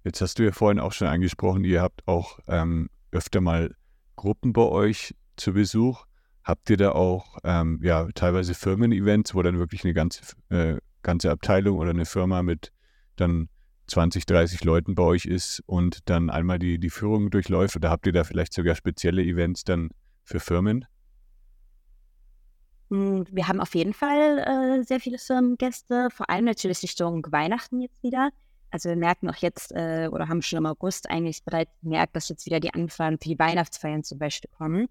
Jetzt 0.04 0.22
hast 0.22 0.40
du 0.40 0.44
ja 0.44 0.52
vorhin 0.52 0.80
auch 0.80 0.94
schon 0.94 1.08
angesprochen, 1.08 1.64
ihr 1.64 1.82
habt 1.82 2.08
auch 2.08 2.40
ähm, 2.48 2.90
öfter 3.12 3.42
mal 3.42 3.76
Gruppen 4.16 4.54
bei 4.54 4.64
euch 4.64 5.16
zu 5.36 5.54
Besuch. 5.54 6.06
Habt 6.44 6.70
ihr 6.70 6.78
da 6.78 6.92
auch 6.92 7.38
ähm, 7.44 7.80
ja, 7.84 8.08
teilweise 8.16 8.54
Firmen-Events, 8.54 9.36
wo 9.36 9.42
dann 9.42 9.60
wirklich 9.60 9.84
eine 9.84 9.94
ganze, 9.94 10.22
äh, 10.50 10.78
ganze 11.04 11.30
Abteilung 11.30 11.78
oder 11.78 11.90
eine 11.90 12.06
Firma 12.06 12.42
mit 12.42 12.72
dann 13.18 13.50
20, 13.88 14.26
30 14.26 14.64
Leuten 14.64 14.96
bei 14.96 15.04
euch 15.04 15.26
ist 15.26 15.64
und 15.66 16.10
dann 16.10 16.30
einmal 16.30 16.60
die, 16.60 16.78
die 16.78 16.90
Führung 16.90 17.30
durchläuft? 17.30 17.76
Oder 17.76 17.90
habt 17.90 18.06
ihr 18.06 18.14
da 18.14 18.24
vielleicht 18.24 18.54
sogar 18.54 18.76
spezielle 18.76 19.24
Events 19.24 19.64
dann 19.64 19.90
für 20.24 20.40
Firmen? 20.40 20.86
Hm, 22.90 23.26
wir 23.32 23.48
haben 23.48 23.60
auf 23.60 23.76
jeden 23.76 23.94
Fall 23.94 24.40
äh, 24.80 24.84
sehr 24.84 25.00
viele 25.00 25.18
Firmengäste, 25.18 26.10
vor 26.12 26.30
allem 26.30 26.46
natürlich 26.46 26.82
Richtung 26.84 27.26
Weihnachten 27.32 27.82
jetzt 27.82 28.02
wieder. 28.04 28.30
Also 28.70 28.90
wir 28.90 28.96
merken 28.98 29.30
auch 29.30 29.36
jetzt 29.38 29.72
äh, 29.72 30.10
oder 30.12 30.28
haben 30.28 30.42
schon 30.42 30.58
im 30.58 30.66
August 30.66 31.10
eigentlich 31.10 31.44
bereits 31.44 31.72
gemerkt, 31.82 32.16
dass 32.16 32.30
jetzt 32.30 32.46
wieder 32.46 32.60
die 32.60 32.74
Anfragen 32.74 33.18
für 33.18 33.30
die 33.30 33.40
Weihnachtsfeiern 33.40 34.04
zum 34.04 34.20
Beispiel 34.20 34.50
kommen. 34.58 34.88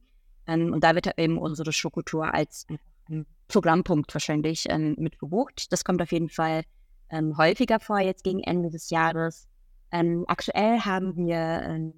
Ähm, 0.46 0.72
und 0.72 0.82
da 0.82 0.94
wird 0.94 1.18
eben 1.18 1.38
unsere 1.38 1.72
Schokotour 1.72 2.32
als 2.32 2.66
ein 3.08 3.26
Programmpunkt 3.48 4.12
wahrscheinlich 4.14 4.66
ähm, 4.68 4.96
mit 4.98 5.18
gebucht. 5.18 5.72
Das 5.72 5.84
kommt 5.84 6.00
auf 6.02 6.12
jeden 6.12 6.28
Fall 6.28 6.62
ähm, 7.10 7.36
häufiger 7.36 7.80
vor, 7.80 7.98
jetzt 7.98 8.24
gegen 8.24 8.42
Ende 8.42 8.70
des 8.70 8.90
Jahres. 8.90 9.48
Ähm, 9.92 10.24
aktuell 10.28 10.80
haben 10.80 11.16
wir 11.16 11.36
ähm, 11.36 11.94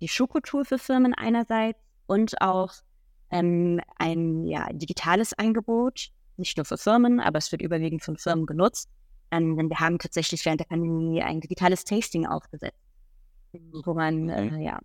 die 0.00 0.08
Schokotour 0.08 0.64
für 0.64 0.78
Firmen 0.78 1.14
einerseits 1.14 1.78
und 2.06 2.40
auch 2.40 2.72
ähm, 3.30 3.80
ein 3.98 4.46
ja, 4.46 4.66
digitales 4.72 5.32
Angebot, 5.34 6.10
nicht 6.36 6.56
nur 6.56 6.64
für 6.64 6.78
Firmen, 6.78 7.20
aber 7.20 7.38
es 7.38 7.52
wird 7.52 7.62
überwiegend 7.62 8.02
von 8.02 8.16
Firmen 8.16 8.46
genutzt. 8.46 8.88
Ähm, 9.30 9.56
denn 9.56 9.68
wir 9.68 9.80
haben 9.80 9.98
tatsächlich 9.98 10.44
während 10.44 10.60
der 10.60 10.66
Pandemie 10.66 11.22
ein 11.22 11.40
digitales 11.40 11.84
Tasting 11.84 12.26
aufgesetzt, 12.26 12.76
wo 13.52 13.94
man 13.94 14.28
äh, 14.28 14.62
ja 14.62 14.78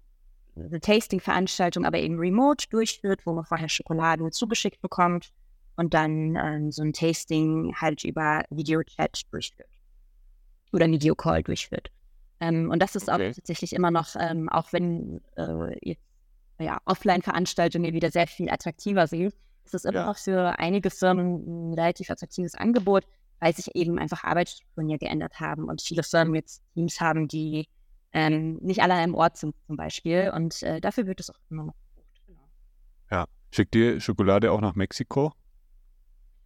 eine 0.56 0.80
Tasting-Veranstaltung 0.80 1.86
aber 1.86 2.00
eben 2.00 2.18
remote 2.18 2.68
durchführt, 2.70 3.22
wo 3.26 3.34
man 3.34 3.46
vorher 3.46 3.70
Schokoladen 3.70 4.32
zugeschickt 4.32 4.82
bekommt 4.82 5.32
und 5.78 5.94
dann 5.94 6.36
ähm, 6.36 6.72
so 6.72 6.82
ein 6.82 6.92
Tasting 6.92 7.74
halt 7.76 8.04
über 8.04 8.44
Videochat 8.50 9.22
durchführt 9.32 9.70
oder 10.74 10.88
Videocall 10.88 11.44
durchführt. 11.44 11.90
Ähm, 12.40 12.70
und 12.70 12.80
das 12.82 12.96
ist 12.96 13.10
okay. 13.10 13.30
auch 13.30 13.36
tatsächlich 13.36 13.74
immer 13.74 13.92
noch, 13.92 14.16
ähm, 14.20 14.50
auch 14.50 14.74
wenn 14.74 15.22
äh, 15.38 15.96
ja, 16.60 16.80
Offline-Veranstaltungen 16.86 17.94
wieder 17.94 18.12
sehr 18.12 18.28
viel 18.28 18.50
attraktiver 18.50 19.08
sind, 19.08 19.34
ist 19.66 19.74
es 19.74 19.86
immer 19.86 20.00
ja. 20.00 20.06
noch 20.08 20.18
für 20.18 20.60
einige 20.60 20.90
Firmen 20.90 21.72
ein 21.72 21.74
relativ 21.74 22.10
attraktives 22.10 22.56
Angebot, 22.56 23.04
weil 23.40 23.56
sich 23.56 23.76
eben 23.76 24.00
einfach 24.00 24.24
Arbeitsstrukturen 24.24 24.90
ja 24.90 24.98
geändert 24.98 25.40
haben 25.40 25.66
und 25.66 25.82
viele 25.82 26.04
Firmen 26.04 26.36
jetzt 26.36 26.64
Teams 26.74 27.00
haben, 27.00 27.28
die 27.28 27.68
ähm, 28.14 28.58
nicht 28.62 28.82
alle 28.82 28.94
an 28.94 29.00
einem 29.00 29.16
Ort 29.16 29.38
sind 29.38 29.56
zum 29.68 29.76
Beispiel. 29.76 30.32
Und 30.34 30.64
äh, 30.64 30.82
dafür 30.82 31.06
wird 31.06 31.20
es 31.20 31.30
auch 31.30 31.40
immer 31.50 31.66
noch 31.66 31.76
gebucht. 31.96 32.22
Genau. 32.26 32.50
Ja. 33.12 33.26
Schickt 33.52 33.76
ihr 33.76 34.00
Schokolade 34.00 34.52
auch 34.52 34.62
nach 34.62 34.76
Mexiko? 34.76 35.34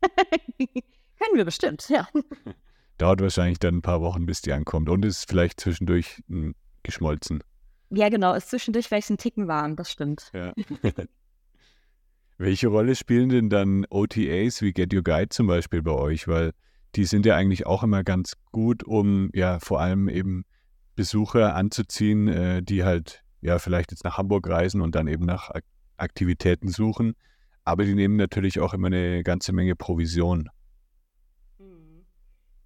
Können 0.57 1.35
wir 1.35 1.45
bestimmt, 1.45 1.87
ja. 1.89 2.07
Dauert 2.97 3.21
wahrscheinlich 3.21 3.59
dann 3.59 3.77
ein 3.77 3.81
paar 3.81 4.01
Wochen, 4.01 4.25
bis 4.25 4.41
die 4.41 4.53
ankommt. 4.53 4.89
Und 4.89 5.05
ist 5.05 5.27
vielleicht 5.27 5.59
zwischendurch 5.59 6.23
mh, 6.27 6.41
hm, 6.41 6.55
geschmolzen. 6.83 7.43
Ja, 7.89 8.09
genau. 8.09 8.33
Ist 8.33 8.49
zwischendurch 8.49 8.87
vielleicht 8.87 9.09
ein 9.09 9.17
Ticken 9.17 9.47
warm, 9.47 9.75
das 9.75 9.91
stimmt. 9.91 10.31
Ja. 10.33 10.53
Welche 12.37 12.69
Rolle 12.69 12.95
spielen 12.95 13.29
denn 13.29 13.49
dann 13.49 13.85
OTAs 13.89 14.61
wie 14.61 14.73
Get 14.73 14.93
Your 14.93 15.03
Guide 15.03 15.29
zum 15.29 15.47
Beispiel 15.47 15.81
bei 15.81 15.91
euch? 15.91 16.27
Weil 16.27 16.53
die 16.95 17.05
sind 17.05 17.25
ja 17.25 17.35
eigentlich 17.35 17.65
auch 17.65 17.83
immer 17.83 18.03
ganz 18.03 18.33
gut, 18.51 18.83
um 18.83 19.29
ja 19.33 19.59
vor 19.59 19.79
allem 19.79 20.09
eben 20.09 20.45
Besucher 20.95 21.55
anzuziehen, 21.55 22.27
äh, 22.27 22.63
die 22.63 22.83
halt 22.83 23.23
ja 23.41 23.59
vielleicht 23.59 23.91
jetzt 23.91 24.03
nach 24.03 24.17
Hamburg 24.17 24.47
reisen 24.47 24.81
und 24.81 24.95
dann 24.95 25.07
eben 25.07 25.25
nach 25.25 25.51
Aktivitäten 25.97 26.69
suchen. 26.69 27.15
Aber 27.63 27.85
die 27.85 27.93
nehmen 27.93 28.15
natürlich 28.15 28.59
auch 28.59 28.73
immer 28.73 28.87
eine 28.87 29.23
ganze 29.23 29.53
Menge 29.53 29.75
Provision. 29.75 30.49
Mhm. 31.59 32.05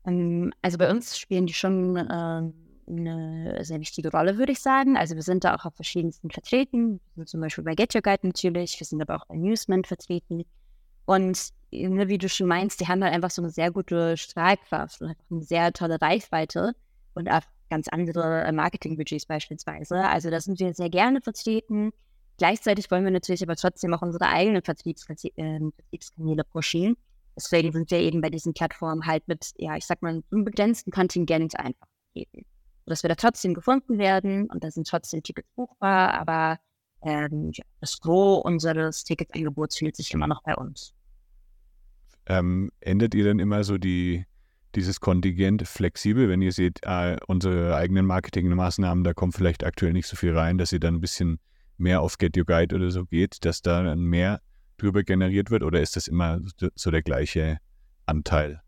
Ähm, 0.06 0.54
also 0.62 0.78
bei 0.78 0.90
uns 0.90 1.18
spielen 1.18 1.48
die 1.48 1.54
schon 1.54 1.98
äh, 1.98 2.52
eine 2.88 3.60
sehr 3.64 3.80
wichtige 3.80 4.12
Rolle, 4.12 4.38
würde 4.38 4.52
ich 4.52 4.60
sagen. 4.60 4.98
Also 4.98 5.16
wir 5.16 5.24
sind 5.24 5.44
da 5.44 5.56
auch 5.56 5.66
auf 5.66 5.76
verschiedensten 5.76 6.30
vertreten. 6.30 7.00
Zum 7.26 7.42
Beispiel 7.42 7.64
bei 7.64 7.76
Get 7.76 7.96
Your 7.96 8.02
Guide 8.02 8.28
natürlich, 8.28 8.80
wir 8.80 8.86
sind 8.86 9.02
aber 9.02 9.16
auch 9.16 9.26
bei 9.26 9.36
Newsman 9.36 9.84
vertreten. 9.84 10.44
Und 11.06 11.50
ne, 11.72 12.08
wie 12.08 12.18
du 12.18 12.30
schon 12.30 12.48
meinst, 12.48 12.80
die 12.80 12.88
haben 12.88 13.04
halt 13.04 13.14
einfach 13.14 13.32
so 13.32 13.42
eine 13.42 13.52
sehr 13.52 13.72
gute 13.72 14.18
Strahlkraft 14.18 15.02
und 15.02 15.16
eine 15.30 15.44
sehr 15.44 15.74
tolle 15.74 16.02
Reichweite 16.02 16.74
und 17.14 17.30
auch 17.30 17.44
ganz 17.70 17.88
andere 17.88 18.44
äh, 18.44 18.52
Marketingbudgets 18.52 19.26
beispielsweise. 19.26 20.04
Also 20.04 20.30
da 20.30 20.40
sind 20.40 20.60
wir 20.60 20.74
sehr 20.74 20.90
gerne 20.90 21.22
vertreten. 21.22 21.92
Gleichzeitig 22.38 22.92
wollen 22.92 23.06
wir 23.06 23.12
natürlich 23.12 23.44
aber 23.44 23.56
trotzdem 23.56 23.94
auch 23.94 24.02
unsere 24.02 24.28
eigenen 24.28 24.62
Vertriebs 24.62 25.06
äh, 25.10 25.60
Vertriebskanäle 25.78 26.44
pushen. 26.44 26.98
Deswegen 27.36 27.72
sind 27.72 27.92
wir 27.92 28.00
eben 28.00 28.22
bei 28.22 28.30
diesen 28.30 28.54
Plattformen 28.54 29.06
halt 29.06 29.28
mit, 29.28 29.52
ja, 29.58 29.76
ich 29.76 29.86
sag 29.86 30.02
mal, 30.02 30.22
einem 30.32 30.46
begrenzten 30.46 30.92
Kontingent 30.92 31.58
einfach 31.60 31.88
vertreten. 32.14 32.46
Dass 32.86 33.04
wir 33.04 33.10
da 33.10 33.16
trotzdem 33.16 33.54
gefunden 33.54 33.98
werden 33.98 34.50
und 34.50 34.64
da 34.64 34.72
sind 34.72 34.88
trotzdem 34.88 35.24
Tickets 35.24 35.50
buchbar, 35.56 36.14
aber 36.14 36.60
ähm, 37.02 37.52
ja, 37.54 37.64
das 37.82 38.00
Gros 38.00 38.44
unseres 38.44 39.04
Ticketangebots 39.04 39.78
fühlt 39.78 39.96
sich 39.96 40.14
immer 40.14 40.28
noch 40.28 40.44
bei 40.44 40.56
uns. 40.56 40.94
Ähm, 42.28 42.72
ändert 42.80 43.14
ihr 43.16 43.26
dann 43.26 43.40
immer 43.40 43.64
so 43.64 43.78
die, 43.78 44.26
dieses 44.76 45.00
Kontingent 45.00 45.68
flexibel, 45.68 46.30
wenn 46.30 46.42
ihr 46.42 46.52
seht, 46.52 46.80
äh, 46.84 47.18
unsere 47.28 47.76
eigenen 47.76 48.06
Marketingmaßnahmen, 48.06 49.04
da 49.04 49.14
kommt 49.14 49.36
vielleicht 49.36 49.64
aktuell 49.64 49.94
nicht 49.94 50.08
so 50.08 50.16
viel 50.16 50.38
rein, 50.38 50.58
dass 50.58 50.72
ihr 50.72 50.80
dann 50.80 50.96
ein 50.96 51.02
bisschen 51.02 51.40
mehr 51.78 52.02
auf 52.02 52.18
Get 52.18 52.38
Your 52.38 52.46
Guide 52.46 52.76
oder 52.76 52.92
so 52.92 53.06
geht, 53.06 53.44
dass 53.46 53.62
da 53.62 53.84
dann 53.84 54.00
mehr 54.00 54.42
drüber 54.78 55.04
generiert 55.04 55.52
wird 55.52 55.64
oder 55.64 55.82
ist 55.82 55.96
das 55.96 56.08
immer 56.08 56.40
so 56.76 56.92
der 56.92 57.02
gleiche 57.02 57.60
Anteil? 58.06 58.62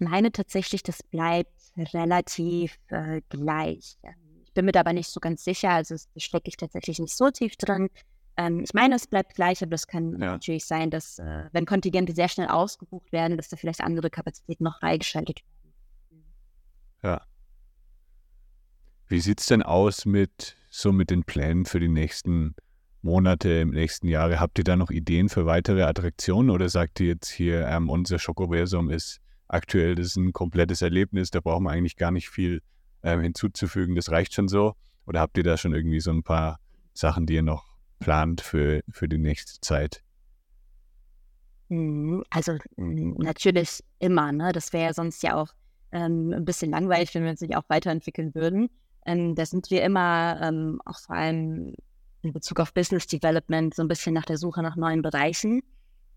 Ich 0.00 0.06
meine 0.06 0.30
tatsächlich, 0.30 0.82
das 0.82 1.02
bleibt 1.02 1.52
relativ 1.76 2.78
äh, 2.88 3.20
gleich. 3.28 3.98
Ich 4.44 4.52
bin 4.52 4.64
mir 4.64 4.72
da 4.72 4.80
aber 4.80 4.92
nicht 4.92 5.08
so 5.08 5.20
ganz 5.20 5.44
sicher, 5.44 5.70
also 5.70 5.94
da 5.94 6.20
stecke 6.20 6.48
ich 6.48 6.56
tatsächlich 6.56 6.98
nicht 6.98 7.16
so 7.16 7.30
tief 7.30 7.56
drin. 7.56 7.88
Ähm, 8.36 8.60
ich 8.62 8.72
meine, 8.74 8.94
es 8.94 9.06
bleibt 9.06 9.34
gleich, 9.34 9.60
aber 9.62 9.70
das 9.70 9.86
kann 9.86 10.12
ja. 10.12 10.32
natürlich 10.32 10.64
sein, 10.64 10.90
dass, 10.90 11.18
äh, 11.18 11.46
wenn 11.52 11.66
Kontingente 11.66 12.14
sehr 12.14 12.28
schnell 12.28 12.46
ausgebucht 12.46 13.10
werden, 13.10 13.36
dass 13.36 13.48
da 13.48 13.56
vielleicht 13.56 13.80
andere 13.80 14.10
Kapazitäten 14.10 14.64
noch 14.64 14.78
freigeschaltet 14.78 15.40
werden. 15.40 16.24
Ja. 17.02 17.22
Wie 19.08 19.20
sieht 19.20 19.40
es 19.40 19.46
denn 19.46 19.62
aus 19.62 20.04
mit 20.04 20.54
so 20.78 20.92
mit 20.92 21.10
den 21.10 21.24
Plänen 21.24 21.64
für 21.64 21.80
die 21.80 21.88
nächsten 21.88 22.54
Monate, 23.02 23.48
im 23.48 23.70
nächsten 23.70 24.06
Jahre? 24.06 24.38
Habt 24.38 24.58
ihr 24.58 24.64
da 24.64 24.76
noch 24.76 24.90
Ideen 24.90 25.28
für 25.28 25.44
weitere 25.44 25.82
Attraktionen 25.82 26.50
oder 26.50 26.68
sagt 26.68 27.00
ihr 27.00 27.08
jetzt 27.08 27.28
hier, 27.28 27.66
ähm, 27.66 27.90
unser 27.90 28.18
Schokoversum 28.20 28.88
ist 28.88 29.20
aktuell, 29.48 29.96
das 29.96 30.08
ist 30.08 30.16
ein 30.16 30.32
komplettes 30.32 30.80
Erlebnis, 30.80 31.30
da 31.30 31.40
brauchen 31.40 31.64
wir 31.64 31.70
eigentlich 31.70 31.96
gar 31.96 32.12
nicht 32.12 32.28
viel 32.28 32.62
ähm, 33.02 33.20
hinzuzufügen, 33.20 33.96
das 33.96 34.10
reicht 34.10 34.34
schon 34.34 34.46
so? 34.46 34.74
Oder 35.04 35.20
habt 35.20 35.36
ihr 35.36 35.42
da 35.42 35.56
schon 35.56 35.74
irgendwie 35.74 36.00
so 36.00 36.12
ein 36.12 36.22
paar 36.22 36.60
Sachen, 36.92 37.26
die 37.26 37.34
ihr 37.34 37.42
noch 37.42 37.64
plant 37.98 38.40
für, 38.40 38.82
für 38.88 39.08
die 39.08 39.18
nächste 39.18 39.60
Zeit? 39.60 40.04
Mhm, 41.70 42.22
also 42.30 42.56
natürlich 42.76 43.82
immer, 43.98 44.30
ne? 44.32 44.52
Das 44.52 44.72
wäre 44.72 44.84
ja 44.84 44.94
sonst 44.94 45.22
ja 45.22 45.34
auch 45.34 45.48
ähm, 45.90 46.32
ein 46.32 46.44
bisschen 46.44 46.70
langweilig, 46.70 47.14
wenn 47.14 47.24
wir 47.24 47.30
uns 47.30 47.40
nicht 47.40 47.56
auch 47.56 47.64
weiterentwickeln 47.68 48.34
würden. 48.34 48.70
Ähm, 49.08 49.34
da 49.34 49.46
sind 49.46 49.70
wir 49.70 49.82
immer 49.82 50.38
ähm, 50.42 50.82
auch 50.84 50.98
vor 50.98 51.16
allem 51.16 51.74
in 52.20 52.32
Bezug 52.34 52.60
auf 52.60 52.74
Business 52.74 53.06
Development 53.06 53.74
so 53.74 53.80
ein 53.80 53.88
bisschen 53.88 54.12
nach 54.12 54.26
der 54.26 54.36
Suche 54.36 54.62
nach 54.62 54.76
neuen 54.76 55.00
Bereichen. 55.00 55.62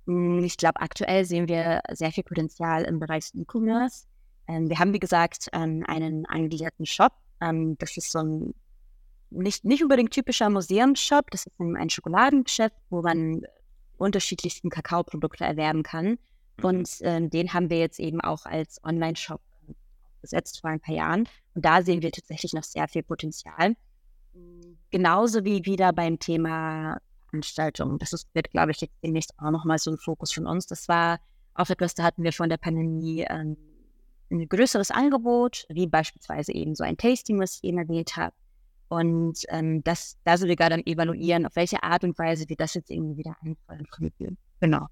Hm, 0.07 0.43
ich 0.43 0.57
glaube, 0.57 0.81
aktuell 0.81 1.24
sehen 1.24 1.48
wir 1.48 1.81
sehr 1.91 2.12
viel 2.12 2.25
Potenzial 2.25 2.83
im 2.83 3.00
Bereich 3.00 3.29
E-Commerce. 3.33 4.07
Ähm, 4.50 4.67
wir 4.67 4.77
haben, 4.77 4.91
wie 4.91 5.00
gesagt, 5.00 5.48
ähm, 5.53 5.86
einen 5.88 6.25
angegliederten 6.25 6.86
Shop. 6.86 7.13
Ähm, 7.39 7.77
das 7.77 7.95
ist 7.95 8.12
so 8.12 8.19
ein 8.19 8.53
nicht, 9.29 9.63
nicht 9.63 9.81
unbedingt 9.81 10.12
typischer 10.12 10.50
Museumsshop. 10.50 11.31
Das 11.31 11.45
ist 11.45 11.57
ein, 11.62 11.77
ein 11.77 11.89
Schokoladengeschäft, 11.89 12.75
wo 12.89 13.01
man 13.01 13.43
unterschiedlichsten 13.98 14.69
Kakaoprodukte 14.69 15.45
erwerben 15.45 15.83
kann. 15.83 16.17
Mhm. 16.57 16.65
Und 16.65 17.01
äh, 17.01 17.25
den 17.25 17.53
haben 17.53 17.69
wir 17.69 17.79
jetzt 17.79 18.01
eben 18.01 18.19
auch 18.19 18.45
als 18.45 18.83
Online-Shop 18.83 19.39
gesetzt 20.22 20.62
vor 20.62 20.70
ein 20.70 20.80
paar 20.80 20.96
Jahren. 20.96 21.28
Und 21.54 21.66
da 21.66 21.82
sehen 21.82 22.01
wir 22.01 22.12
tatsächlich 22.12 22.54
noch 22.54 22.63
sehr 22.63 22.88
viel 22.88 23.04
Potenzial. 23.04 23.75
Genauso 24.92 25.44
wie 25.44 25.66
wieder 25.66 25.94
beim 25.94 26.20
Thema 26.20 26.98
Veranstaltungen. 27.30 27.98
Das 27.98 28.13
ist, 28.13 28.28
wird, 28.34 28.51
glaube 28.51 28.72
ich, 28.72 28.90
demnächst 29.04 29.34
auch 29.38 29.51
nochmal 29.51 29.78
so 29.78 29.92
ein 29.92 29.98
Fokus 29.98 30.32
von 30.32 30.48
uns. 30.48 30.67
Das 30.67 30.88
war 30.88 31.19
auf 31.54 31.67
der 31.67 31.76
Küste 31.76 32.04
hatten 32.04 32.24
wir 32.24 32.34
von 32.34 32.50
der 32.50 32.58
Pandemie 32.58 33.26
ähm, 33.30 33.58
ein 34.32 34.48
größeres 34.48 34.91
Angebot, 34.91 35.65
wie 35.69 35.88
beispielsweise 35.88 36.54
eben 36.54 36.76
so 36.76 36.84
ein 36.84 36.98
Tasting, 36.98 37.39
was 37.39 37.58
ich 37.58 37.63
eben 37.65 37.78
erwähnt 37.78 38.15
habe. 38.15 38.34
Und 38.88 39.43
ähm, 39.50 39.84
das, 39.84 40.17
da 40.24 40.38
sind 40.38 40.50
wir 40.50 40.56
gerade 40.56 40.76
am 40.76 40.82
evaluieren, 40.86 41.45
auf 41.45 41.56
welche 41.56 41.82
Art 41.84 42.04
und 42.04 42.17
Weise 42.17 42.48
wir 42.48 42.56
das 42.56 42.74
jetzt 42.74 42.89
irgendwie 42.89 43.17
wieder 43.17 43.36
können. 43.89 44.38
Genau. 44.60 44.88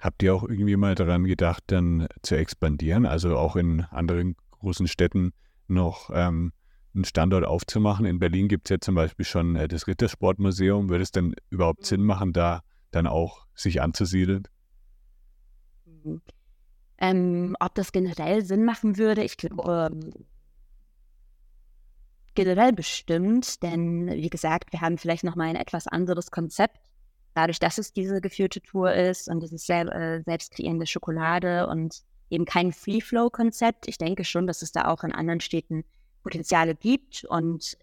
Habt 0.00 0.22
ihr 0.22 0.34
auch 0.34 0.42
irgendwie 0.42 0.76
mal 0.76 0.94
daran 0.94 1.24
gedacht, 1.24 1.64
dann 1.66 2.08
zu 2.22 2.36
expandieren, 2.36 3.06
also 3.06 3.36
auch 3.36 3.56
in 3.56 3.82
anderen 3.82 4.36
großen 4.50 4.88
Städten 4.88 5.32
noch 5.68 6.10
ähm, 6.12 6.52
einen 6.94 7.04
Standort 7.04 7.44
aufzumachen? 7.44 8.06
In 8.06 8.18
Berlin 8.18 8.48
gibt 8.48 8.68
es 8.68 8.70
ja 8.70 8.80
zum 8.80 8.94
Beispiel 8.94 9.26
schon 9.26 9.56
äh, 9.56 9.68
das 9.68 9.86
Rittersportmuseum. 9.86 10.88
Würde 10.88 11.02
es 11.02 11.12
denn 11.12 11.34
überhaupt 11.50 11.84
Sinn 11.84 12.02
machen, 12.02 12.32
da 12.32 12.62
dann 12.90 13.06
auch 13.06 13.46
sich 13.54 13.82
anzusiedeln? 13.82 14.48
Mhm. 15.84 16.22
Ähm, 16.98 17.56
ob 17.60 17.74
das 17.74 17.92
generell 17.92 18.44
Sinn 18.44 18.64
machen 18.64 18.98
würde, 18.98 19.22
ich 19.22 19.36
glaube, 19.36 19.90
generell 22.34 22.72
bestimmt, 22.72 23.62
denn 23.62 24.06
wie 24.06 24.30
gesagt, 24.30 24.72
wir 24.72 24.80
haben 24.80 24.98
vielleicht 24.98 25.24
nochmal 25.24 25.48
ein 25.48 25.56
etwas 25.56 25.86
anderes 25.86 26.30
Konzept. 26.30 26.78
Dadurch, 27.34 27.58
dass 27.58 27.78
es 27.78 27.92
diese 27.92 28.20
geführte 28.20 28.60
Tour 28.60 28.92
ist 28.92 29.28
und 29.28 29.42
es 29.42 29.52
ist 29.52 29.66
sehr, 29.66 29.86
äh, 29.92 30.22
selbst 30.22 30.52
kreierende 30.52 30.86
Schokolade 30.86 31.66
und 31.68 32.02
eben 32.28 32.44
kein 32.44 32.72
Free-Flow-Konzept. 32.72 33.88
Ich 33.88 33.98
denke 33.98 34.24
schon, 34.24 34.46
dass 34.46 34.62
es 34.62 34.72
da 34.72 34.88
auch 34.88 35.04
in 35.04 35.12
anderen 35.12 35.40
Städten 35.40 35.84
Potenziale 36.22 36.74
gibt 36.74 37.24
und 37.24 37.76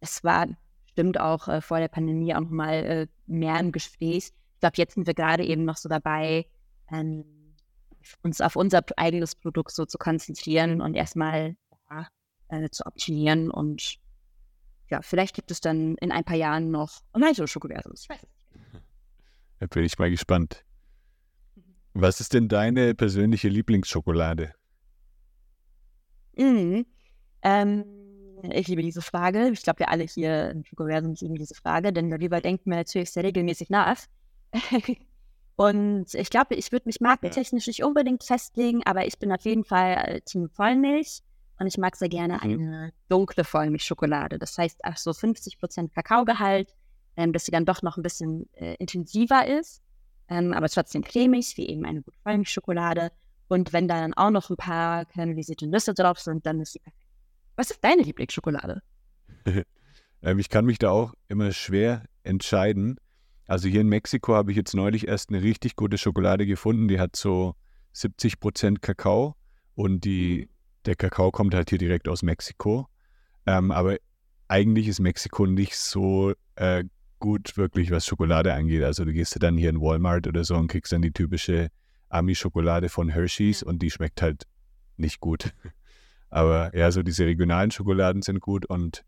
es 0.00 0.24
war 0.24 0.48
bestimmt 0.84 1.20
auch 1.20 1.48
äh, 1.48 1.60
vor 1.60 1.78
der 1.78 1.88
Pandemie 1.88 2.34
auch 2.34 2.40
mal 2.40 2.74
äh, 2.74 3.06
mehr 3.26 3.58
im 3.60 3.72
Gespräch. 3.72 4.32
Ich 4.54 4.60
glaube, 4.60 4.76
jetzt 4.76 4.94
sind 4.94 5.06
wir 5.06 5.14
gerade 5.14 5.44
eben 5.44 5.64
noch 5.64 5.76
so 5.76 5.88
dabei, 5.88 6.46
ähm, 6.90 7.24
uns 8.22 8.40
auf 8.40 8.56
unser 8.56 8.82
eigenes 8.96 9.34
Produkt 9.34 9.72
so 9.72 9.84
zu 9.84 9.98
konzentrieren 9.98 10.80
und 10.80 10.94
erstmal 10.94 11.56
ja, 11.90 12.08
äh, 12.48 12.68
zu 12.70 12.84
optimieren. 12.86 13.50
Und 13.50 13.96
ja, 14.88 15.02
vielleicht 15.02 15.34
gibt 15.34 15.50
es 15.50 15.60
dann 15.60 15.96
in 15.96 16.12
ein 16.12 16.24
paar 16.24 16.36
Jahren 16.36 16.70
noch 16.70 17.00
weitere 17.12 17.46
Schokoversums. 17.46 18.02
Ich 18.02 18.08
weiß 18.08 18.22
nicht. 18.22 18.39
Da 19.60 19.66
bin 19.66 19.84
ich 19.84 19.98
mal 19.98 20.10
gespannt. 20.10 20.64
Was 21.92 22.20
ist 22.20 22.32
denn 22.32 22.48
deine 22.48 22.94
persönliche 22.94 23.48
Lieblingsschokolade? 23.48 24.54
Mhm. 26.36 26.86
Ähm, 27.42 27.84
ich 28.52 28.68
liebe 28.68 28.82
diese 28.82 29.02
Frage. 29.02 29.50
Ich 29.50 29.62
glaube, 29.62 29.80
wir 29.80 29.90
alle 29.90 30.04
hier 30.04 30.50
im 30.50 30.64
Schokoversum 30.64 31.14
lieben 31.20 31.34
diese 31.34 31.54
Frage, 31.54 31.92
denn 31.92 32.08
darüber 32.08 32.40
denken 32.40 32.70
wir 32.70 32.78
natürlich 32.78 33.10
sehr 33.10 33.24
regelmäßig 33.24 33.68
nach. 33.68 33.98
Und 35.56 36.14
ich 36.14 36.30
glaube, 36.30 36.54
ich 36.54 36.72
würde 36.72 36.88
mich 36.88 37.02
markentechnisch 37.02 37.66
nicht 37.66 37.84
unbedingt 37.84 38.24
festlegen, 38.24 38.80
aber 38.86 39.06
ich 39.06 39.18
bin 39.18 39.30
auf 39.30 39.42
jeden 39.42 39.64
Fall 39.64 40.22
Team 40.24 40.48
Vollmilch. 40.48 41.20
Und 41.58 41.66
ich 41.66 41.76
mag 41.76 41.96
sehr 41.96 42.08
gerne 42.08 42.40
mhm. 42.42 42.60
eine 42.60 42.92
dunkle 43.10 43.44
Vollmilchschokolade. 43.44 44.38
Das 44.38 44.56
heißt, 44.56 44.80
ach 44.84 44.96
so 44.96 45.10
50% 45.10 45.90
Kakaogehalt, 45.92 46.74
ähm, 47.16 47.32
dass 47.32 47.44
sie 47.44 47.52
dann 47.52 47.64
doch 47.64 47.82
noch 47.82 47.96
ein 47.96 48.02
bisschen 48.02 48.48
äh, 48.54 48.74
intensiver 48.76 49.46
ist, 49.46 49.82
ähm, 50.28 50.52
aber 50.52 50.68
trotzdem 50.68 51.02
cremig, 51.02 51.56
wie 51.56 51.68
eben 51.68 51.84
eine 51.84 52.02
gute 52.02 52.18
Vollmilchschokolade. 52.22 53.10
Und 53.48 53.72
wenn 53.72 53.88
da 53.88 54.00
dann 54.00 54.14
auch 54.14 54.30
noch 54.30 54.48
ein 54.50 54.56
paar 54.56 55.04
karamellisierte 55.06 55.66
Nüsse 55.66 55.92
drauf 55.94 56.20
sind, 56.20 56.46
dann 56.46 56.60
ist 56.60 56.72
sie 56.72 56.78
perfekt. 56.78 57.06
Was 57.56 57.70
ist 57.70 57.84
deine 57.84 58.02
Lieblingsschokolade? 58.02 58.80
ähm, 60.22 60.38
ich 60.38 60.48
kann 60.48 60.64
mich 60.64 60.78
da 60.78 60.90
auch 60.90 61.14
immer 61.28 61.52
schwer 61.52 62.04
entscheiden. 62.22 62.96
Also 63.46 63.68
hier 63.68 63.80
in 63.80 63.88
Mexiko 63.88 64.34
habe 64.34 64.52
ich 64.52 64.56
jetzt 64.56 64.74
neulich 64.74 65.08
erst 65.08 65.30
eine 65.30 65.42
richtig 65.42 65.74
gute 65.74 65.98
Schokolade 65.98 66.46
gefunden. 66.46 66.86
Die 66.86 67.00
hat 67.00 67.16
so 67.16 67.56
70% 67.94 68.78
Kakao 68.78 69.34
und 69.74 70.04
die 70.04 70.46
mhm 70.48 70.60
der 70.86 70.96
Kakao 70.96 71.30
kommt 71.30 71.54
halt 71.54 71.70
hier 71.70 71.78
direkt 71.78 72.08
aus 72.08 72.22
Mexiko. 72.22 72.86
Ähm, 73.46 73.70
aber 73.70 73.96
eigentlich 74.48 74.88
ist 74.88 75.00
Mexiko 75.00 75.46
nicht 75.46 75.76
so 75.76 76.32
äh, 76.56 76.84
gut 77.20 77.56
wirklich, 77.56 77.90
was 77.90 78.06
Schokolade 78.06 78.52
angeht. 78.52 78.82
Also 78.82 79.04
du 79.04 79.12
gehst 79.12 79.36
dann 79.40 79.56
hier 79.56 79.70
in 79.70 79.80
Walmart 79.80 80.26
oder 80.26 80.44
so 80.44 80.56
und 80.56 80.68
kriegst 80.68 80.92
dann 80.92 81.02
die 81.02 81.12
typische 81.12 81.68
Ami-Schokolade 82.08 82.88
von 82.88 83.08
Hershey's 83.08 83.62
und 83.62 83.80
die 83.80 83.90
schmeckt 83.90 84.20
halt 84.22 84.44
nicht 84.96 85.20
gut. 85.20 85.52
Aber 86.30 86.76
ja, 86.76 86.90
so 86.90 87.02
diese 87.02 87.26
regionalen 87.26 87.70
Schokoladen 87.70 88.22
sind 88.22 88.40
gut 88.40 88.66
und 88.66 89.04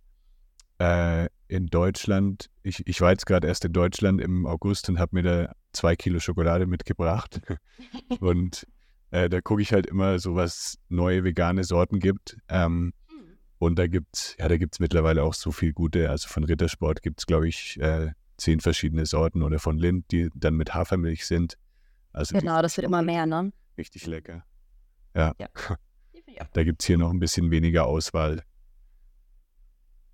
äh, 0.78 1.28
in 1.48 1.66
Deutschland, 1.66 2.50
ich, 2.62 2.86
ich 2.86 3.00
war 3.00 3.10
jetzt 3.10 3.26
gerade 3.26 3.46
erst 3.46 3.64
in 3.64 3.72
Deutschland 3.72 4.20
im 4.20 4.46
August 4.46 4.88
und 4.88 4.98
habe 4.98 5.16
mir 5.16 5.22
da 5.22 5.52
zwei 5.72 5.96
Kilo 5.96 6.18
Schokolade 6.18 6.66
mitgebracht. 6.66 7.40
und 8.20 8.66
äh, 9.10 9.28
da 9.28 9.40
gucke 9.40 9.62
ich 9.62 9.72
halt 9.72 9.86
immer 9.86 10.18
so, 10.18 10.34
was 10.34 10.78
neue 10.88 11.24
vegane 11.24 11.64
Sorten 11.64 11.98
gibt. 12.00 12.38
Ähm. 12.48 12.92
Und 13.62 13.78
da 13.78 13.86
gibt's, 13.86 14.34
ja, 14.40 14.48
da 14.48 14.56
gibt's 14.56 14.80
mittlerweile 14.80 15.22
auch 15.22 15.34
so 15.34 15.52
viel 15.52 15.72
gute. 15.72 16.10
Also 16.10 16.26
von 16.26 16.42
Rittersport 16.42 17.00
gibt 17.00 17.20
es, 17.20 17.26
glaube 17.26 17.46
ich, 17.46 17.78
äh, 17.80 18.10
zehn 18.36 18.58
verschiedene 18.58 19.06
Sorten 19.06 19.40
oder 19.44 19.60
von 19.60 19.78
Lind, 19.78 20.10
die 20.10 20.30
dann 20.34 20.54
mit 20.54 20.74
Hafermilch 20.74 21.24
sind. 21.24 21.56
Also 22.12 22.36
genau, 22.36 22.60
das 22.60 22.76
wird 22.76 22.86
immer 22.88 23.02
mehr, 23.02 23.24
ne? 23.24 23.52
Richtig 23.78 24.04
lecker. 24.08 24.44
Ja. 25.14 25.32
Ja. 25.38 25.48
Da 26.54 26.64
gibt 26.64 26.82
es 26.82 26.86
hier 26.86 26.98
noch 26.98 27.10
ein 27.10 27.20
bisschen 27.20 27.52
weniger 27.52 27.84
Auswahl. 27.86 28.42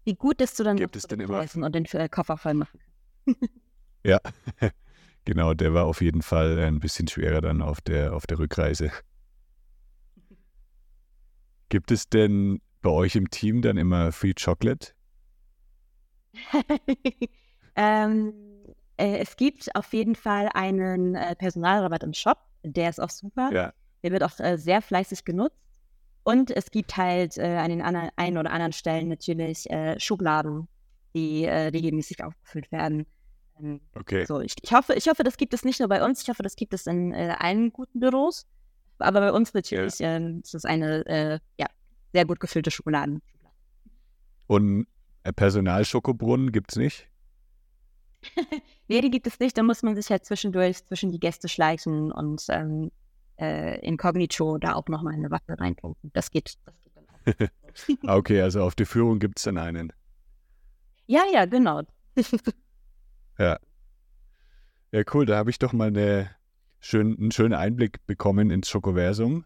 Wie 0.05 0.15
gut, 0.15 0.43
dass 0.43 0.55
du 0.55 0.63
dann 0.65 0.77
Gibt 0.77 0.97
es 0.97 1.05
denn 1.05 1.21
immer- 1.21 1.43
essen 1.43 1.63
und 1.63 1.75
den 1.75 1.87
äh, 1.87 2.09
Koffer 2.11 2.37
voll 2.37 2.55
machen. 2.55 2.81
Ja, 4.05 4.21
genau, 5.25 5.55
der 5.55 5.73
war 5.73 5.87
auf 5.87 6.03
jeden 6.03 6.21
Fall 6.23 6.59
ein 6.59 6.81
bisschen 6.81 7.09
schwerer 7.09 7.41
dann 7.41 7.63
auf 7.63 7.81
der, 7.81 8.13
auf 8.13 8.27
der 8.27 8.39
Rückreise. 8.41 8.91
Gibt 11.71 11.91
es 11.91 12.09
denn 12.09 12.61
bei 12.83 12.91
euch 12.91 13.17
im 13.17 13.31
Team 13.31 13.63
dann 13.63 13.77
immer 13.77 14.13
Free 14.13 14.35
Chocolate? 14.35 14.93
ähm, 17.77 18.33
äh, 18.97 19.19
es 19.19 19.37
gibt 19.37 19.75
auf 19.75 19.93
jeden 19.93 20.15
Fall 20.15 20.49
einen 20.55 21.15
äh, 21.15 21.35
Personalrabatt 21.37 22.03
im 22.03 22.13
Shop, 22.13 22.39
der 22.63 22.91
ist 22.91 23.01
auch 23.01 23.11
super. 23.11 23.51
Ja. 23.53 23.73
Der 24.03 24.13
wird 24.13 24.23
auch 24.23 24.39
äh, 24.41 24.57
sehr 24.57 24.83
fleißig 24.83 25.25
genutzt. 25.25 25.57
Und 26.23 26.51
es 26.51 26.71
gibt 26.71 26.97
halt 26.97 27.39
äh, 27.39 27.57
an 27.57 27.71
den 27.71 27.81
anderen, 27.81 28.11
einen 28.17 28.37
oder 28.37 28.51
anderen 28.51 28.73
Stellen 28.73 29.09
natürlich 29.09 29.69
äh, 29.71 29.99
Schubladen, 29.99 30.69
die 31.15 31.45
äh, 31.45 31.69
regelmäßig 31.69 32.23
aufgefüllt 32.23 32.71
werden. 32.71 33.07
Ähm, 33.59 33.81
Okay. 33.95 34.25
so, 34.27 34.41
ich, 34.41 34.55
ich, 34.61 34.73
hoffe, 34.73 34.95
ich 34.95 35.09
hoffe, 35.09 35.25
das 35.25 35.37
gibt 35.37 35.55
es 35.55 35.65
nicht 35.65 35.81
nur 35.81 35.89
bei 35.89 36.05
uns, 36.05 36.23
ich 36.23 36.29
hoffe, 36.29 36.43
das 36.43 36.55
gibt 36.55 36.75
es 36.75 36.87
in 36.87 37.15
allen 37.15 37.73
guten 37.73 37.99
Büros. 37.99 38.47
Aber 38.99 39.21
bei 39.21 39.33
uns 39.33 39.55
natürlich 39.55 39.97
ähm, 40.01 40.41
ist 40.43 40.55
es 40.55 40.65
eine 40.65 41.07
äh, 41.07 41.39
ja, 41.59 41.67
sehr 42.13 42.25
gut 42.25 42.41
gefüllte 42.41 42.71
Schokoladen. 42.71 43.23
Und 44.47 44.87
äh, 45.25 45.33
Personalschokobrunnen 45.33 46.53
gibt 46.53 46.73
es 46.73 46.77
nicht? 46.77 47.09
Nee, 48.91 49.03
die 49.03 49.11
gibt 49.11 49.27
es 49.27 49.39
nicht. 49.39 49.57
Da 49.59 49.63
muss 49.63 49.83
man 49.83 49.95
sich 49.95 50.09
halt 50.09 50.25
zwischendurch 50.25 50.83
zwischen 50.87 51.13
die 51.13 51.21
Gäste 51.21 51.47
schleichen 51.47 52.11
und 52.11 52.43
ähm, 52.49 52.91
äh, 53.39 53.79
inkognito 53.87 54.57
da 54.57 54.73
auch 54.77 54.87
nochmal 54.89 55.13
eine 55.13 55.31
Waffe 55.31 55.61
reinpumpen. 55.61 56.11
Das 56.15 56.31
geht, 56.31 56.55
das 56.65 56.75
geht 56.83 56.97
dann 56.97 57.05
auch. 57.07 57.49
Ah, 58.07 58.17
Okay, 58.17 58.41
also 58.41 58.63
auf 58.63 58.75
der 58.75 58.87
Führung 58.87 59.19
gibt 59.19 59.39
es 59.39 59.43
dann 59.45 59.59
einen. 59.59 59.93
ja, 61.07 61.23
ja, 61.31 61.45
genau. 61.45 61.83
Ja, 63.39 65.03
cool, 65.13 65.27
da 65.27 65.37
habe 65.37 65.51
ich 65.51 65.59
doch 65.59 65.73
mal 65.75 65.89
eine 65.89 66.31
schön, 66.81 67.17
einen 67.19 67.31
schönen 67.31 67.53
Einblick 67.55 68.05
bekommen 68.07 68.51
ins 68.51 68.69
Schokoversum. 68.71 69.45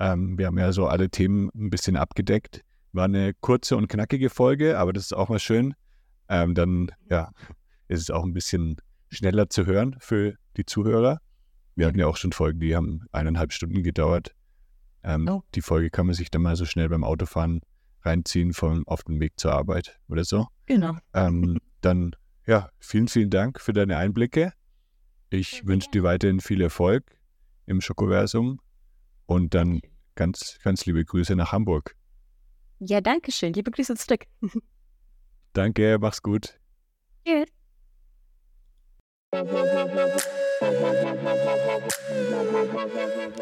Ähm, 0.00 0.38
wir 0.38 0.46
haben 0.46 0.58
ja 0.58 0.72
so 0.72 0.86
alle 0.86 1.10
Themen 1.10 1.50
ein 1.54 1.70
bisschen 1.70 1.96
abgedeckt. 1.96 2.62
War 2.92 3.04
eine 3.04 3.34
kurze 3.34 3.76
und 3.76 3.88
knackige 3.88 4.30
Folge, 4.30 4.78
aber 4.78 4.92
das 4.92 5.04
ist 5.04 5.12
auch 5.12 5.28
mal 5.28 5.38
schön. 5.38 5.74
Ähm, 6.28 6.54
dann 6.54 6.90
ja, 7.10 7.30
ist 7.88 8.00
es 8.02 8.10
auch 8.10 8.24
ein 8.24 8.32
bisschen 8.32 8.76
schneller 9.10 9.48
zu 9.50 9.66
hören 9.66 9.96
für 10.00 10.34
die 10.56 10.64
Zuhörer. 10.64 11.20
Wir 11.74 11.86
hatten 11.86 11.98
ja 11.98 12.06
auch 12.06 12.16
schon 12.16 12.32
Folgen, 12.32 12.60
die 12.60 12.74
haben 12.74 13.06
eineinhalb 13.12 13.52
Stunden 13.52 13.82
gedauert. 13.82 14.32
Ähm, 15.02 15.28
Oh. 15.28 15.42
Die 15.54 15.60
Folge 15.62 15.90
kann 15.90 16.06
man 16.06 16.14
sich 16.14 16.30
dann 16.30 16.42
mal 16.42 16.56
so 16.56 16.64
schnell 16.64 16.88
beim 16.88 17.04
Autofahren 17.04 17.60
reinziehen 18.02 18.52
von 18.52 18.86
auf 18.86 19.04
dem 19.04 19.20
Weg 19.20 19.38
zur 19.38 19.52
Arbeit 19.52 19.98
oder 20.08 20.24
so. 20.24 20.46
Genau. 20.66 20.96
Ähm, 21.14 21.58
dann, 21.80 22.14
ja, 22.46 22.68
vielen, 22.78 23.08
vielen 23.08 23.30
Dank 23.30 23.60
für 23.60 23.72
deine 23.72 23.96
Einblicke. 23.96 24.52
Ich 25.30 25.50
sehr 25.50 25.66
wünsche 25.66 25.90
dir 25.90 26.02
weiterhin 26.02 26.40
viel 26.40 26.60
Erfolg 26.60 27.04
im 27.66 27.80
Schokoversum 27.80 28.60
und 29.28 29.54
dann 29.54 29.80
ganz, 30.16 30.58
ganz 30.64 30.84
liebe 30.86 31.04
Grüße 31.04 31.36
nach 31.36 31.52
Hamburg. 31.52 31.94
Ja, 32.80 33.00
danke 33.00 33.30
schön. 33.30 33.52
Liebe 33.52 33.70
Grüße 33.70 33.94
zurück. 33.94 34.24
Danke, 35.52 35.98
mach's 36.00 36.22
gut. 36.22 36.58
Tschüss. 37.26 37.48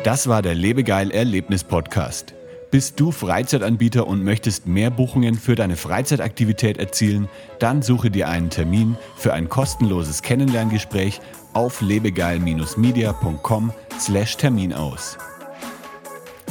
Das 0.05 0.29
war 0.29 0.43
der 0.43 0.55
Lebegeil 0.55 1.11
Erlebnis 1.11 1.65
Podcast. 1.65 2.35
Bist 2.71 2.99
du 2.99 3.13
Freizeitanbieter 3.13 4.07
und 4.07 4.25
möchtest 4.25 4.67
mehr 4.67 4.91
Buchungen 4.91 5.35
für 5.35 5.55
deine 5.55 5.77
Freizeitaktivität 5.77 6.79
erzielen? 6.79 7.29
Dann 7.59 7.83
suche 7.83 8.11
dir 8.11 8.29
einen 8.29 8.49
Termin 8.51 8.97
für 9.17 9.35
ein 9.35 9.49
kostenloses 9.49 10.23
Kennenlerngespräch 10.23 11.21
auf 11.53 11.83
lebegeil-media.com/termin 11.83 14.73
aus. 14.73 15.19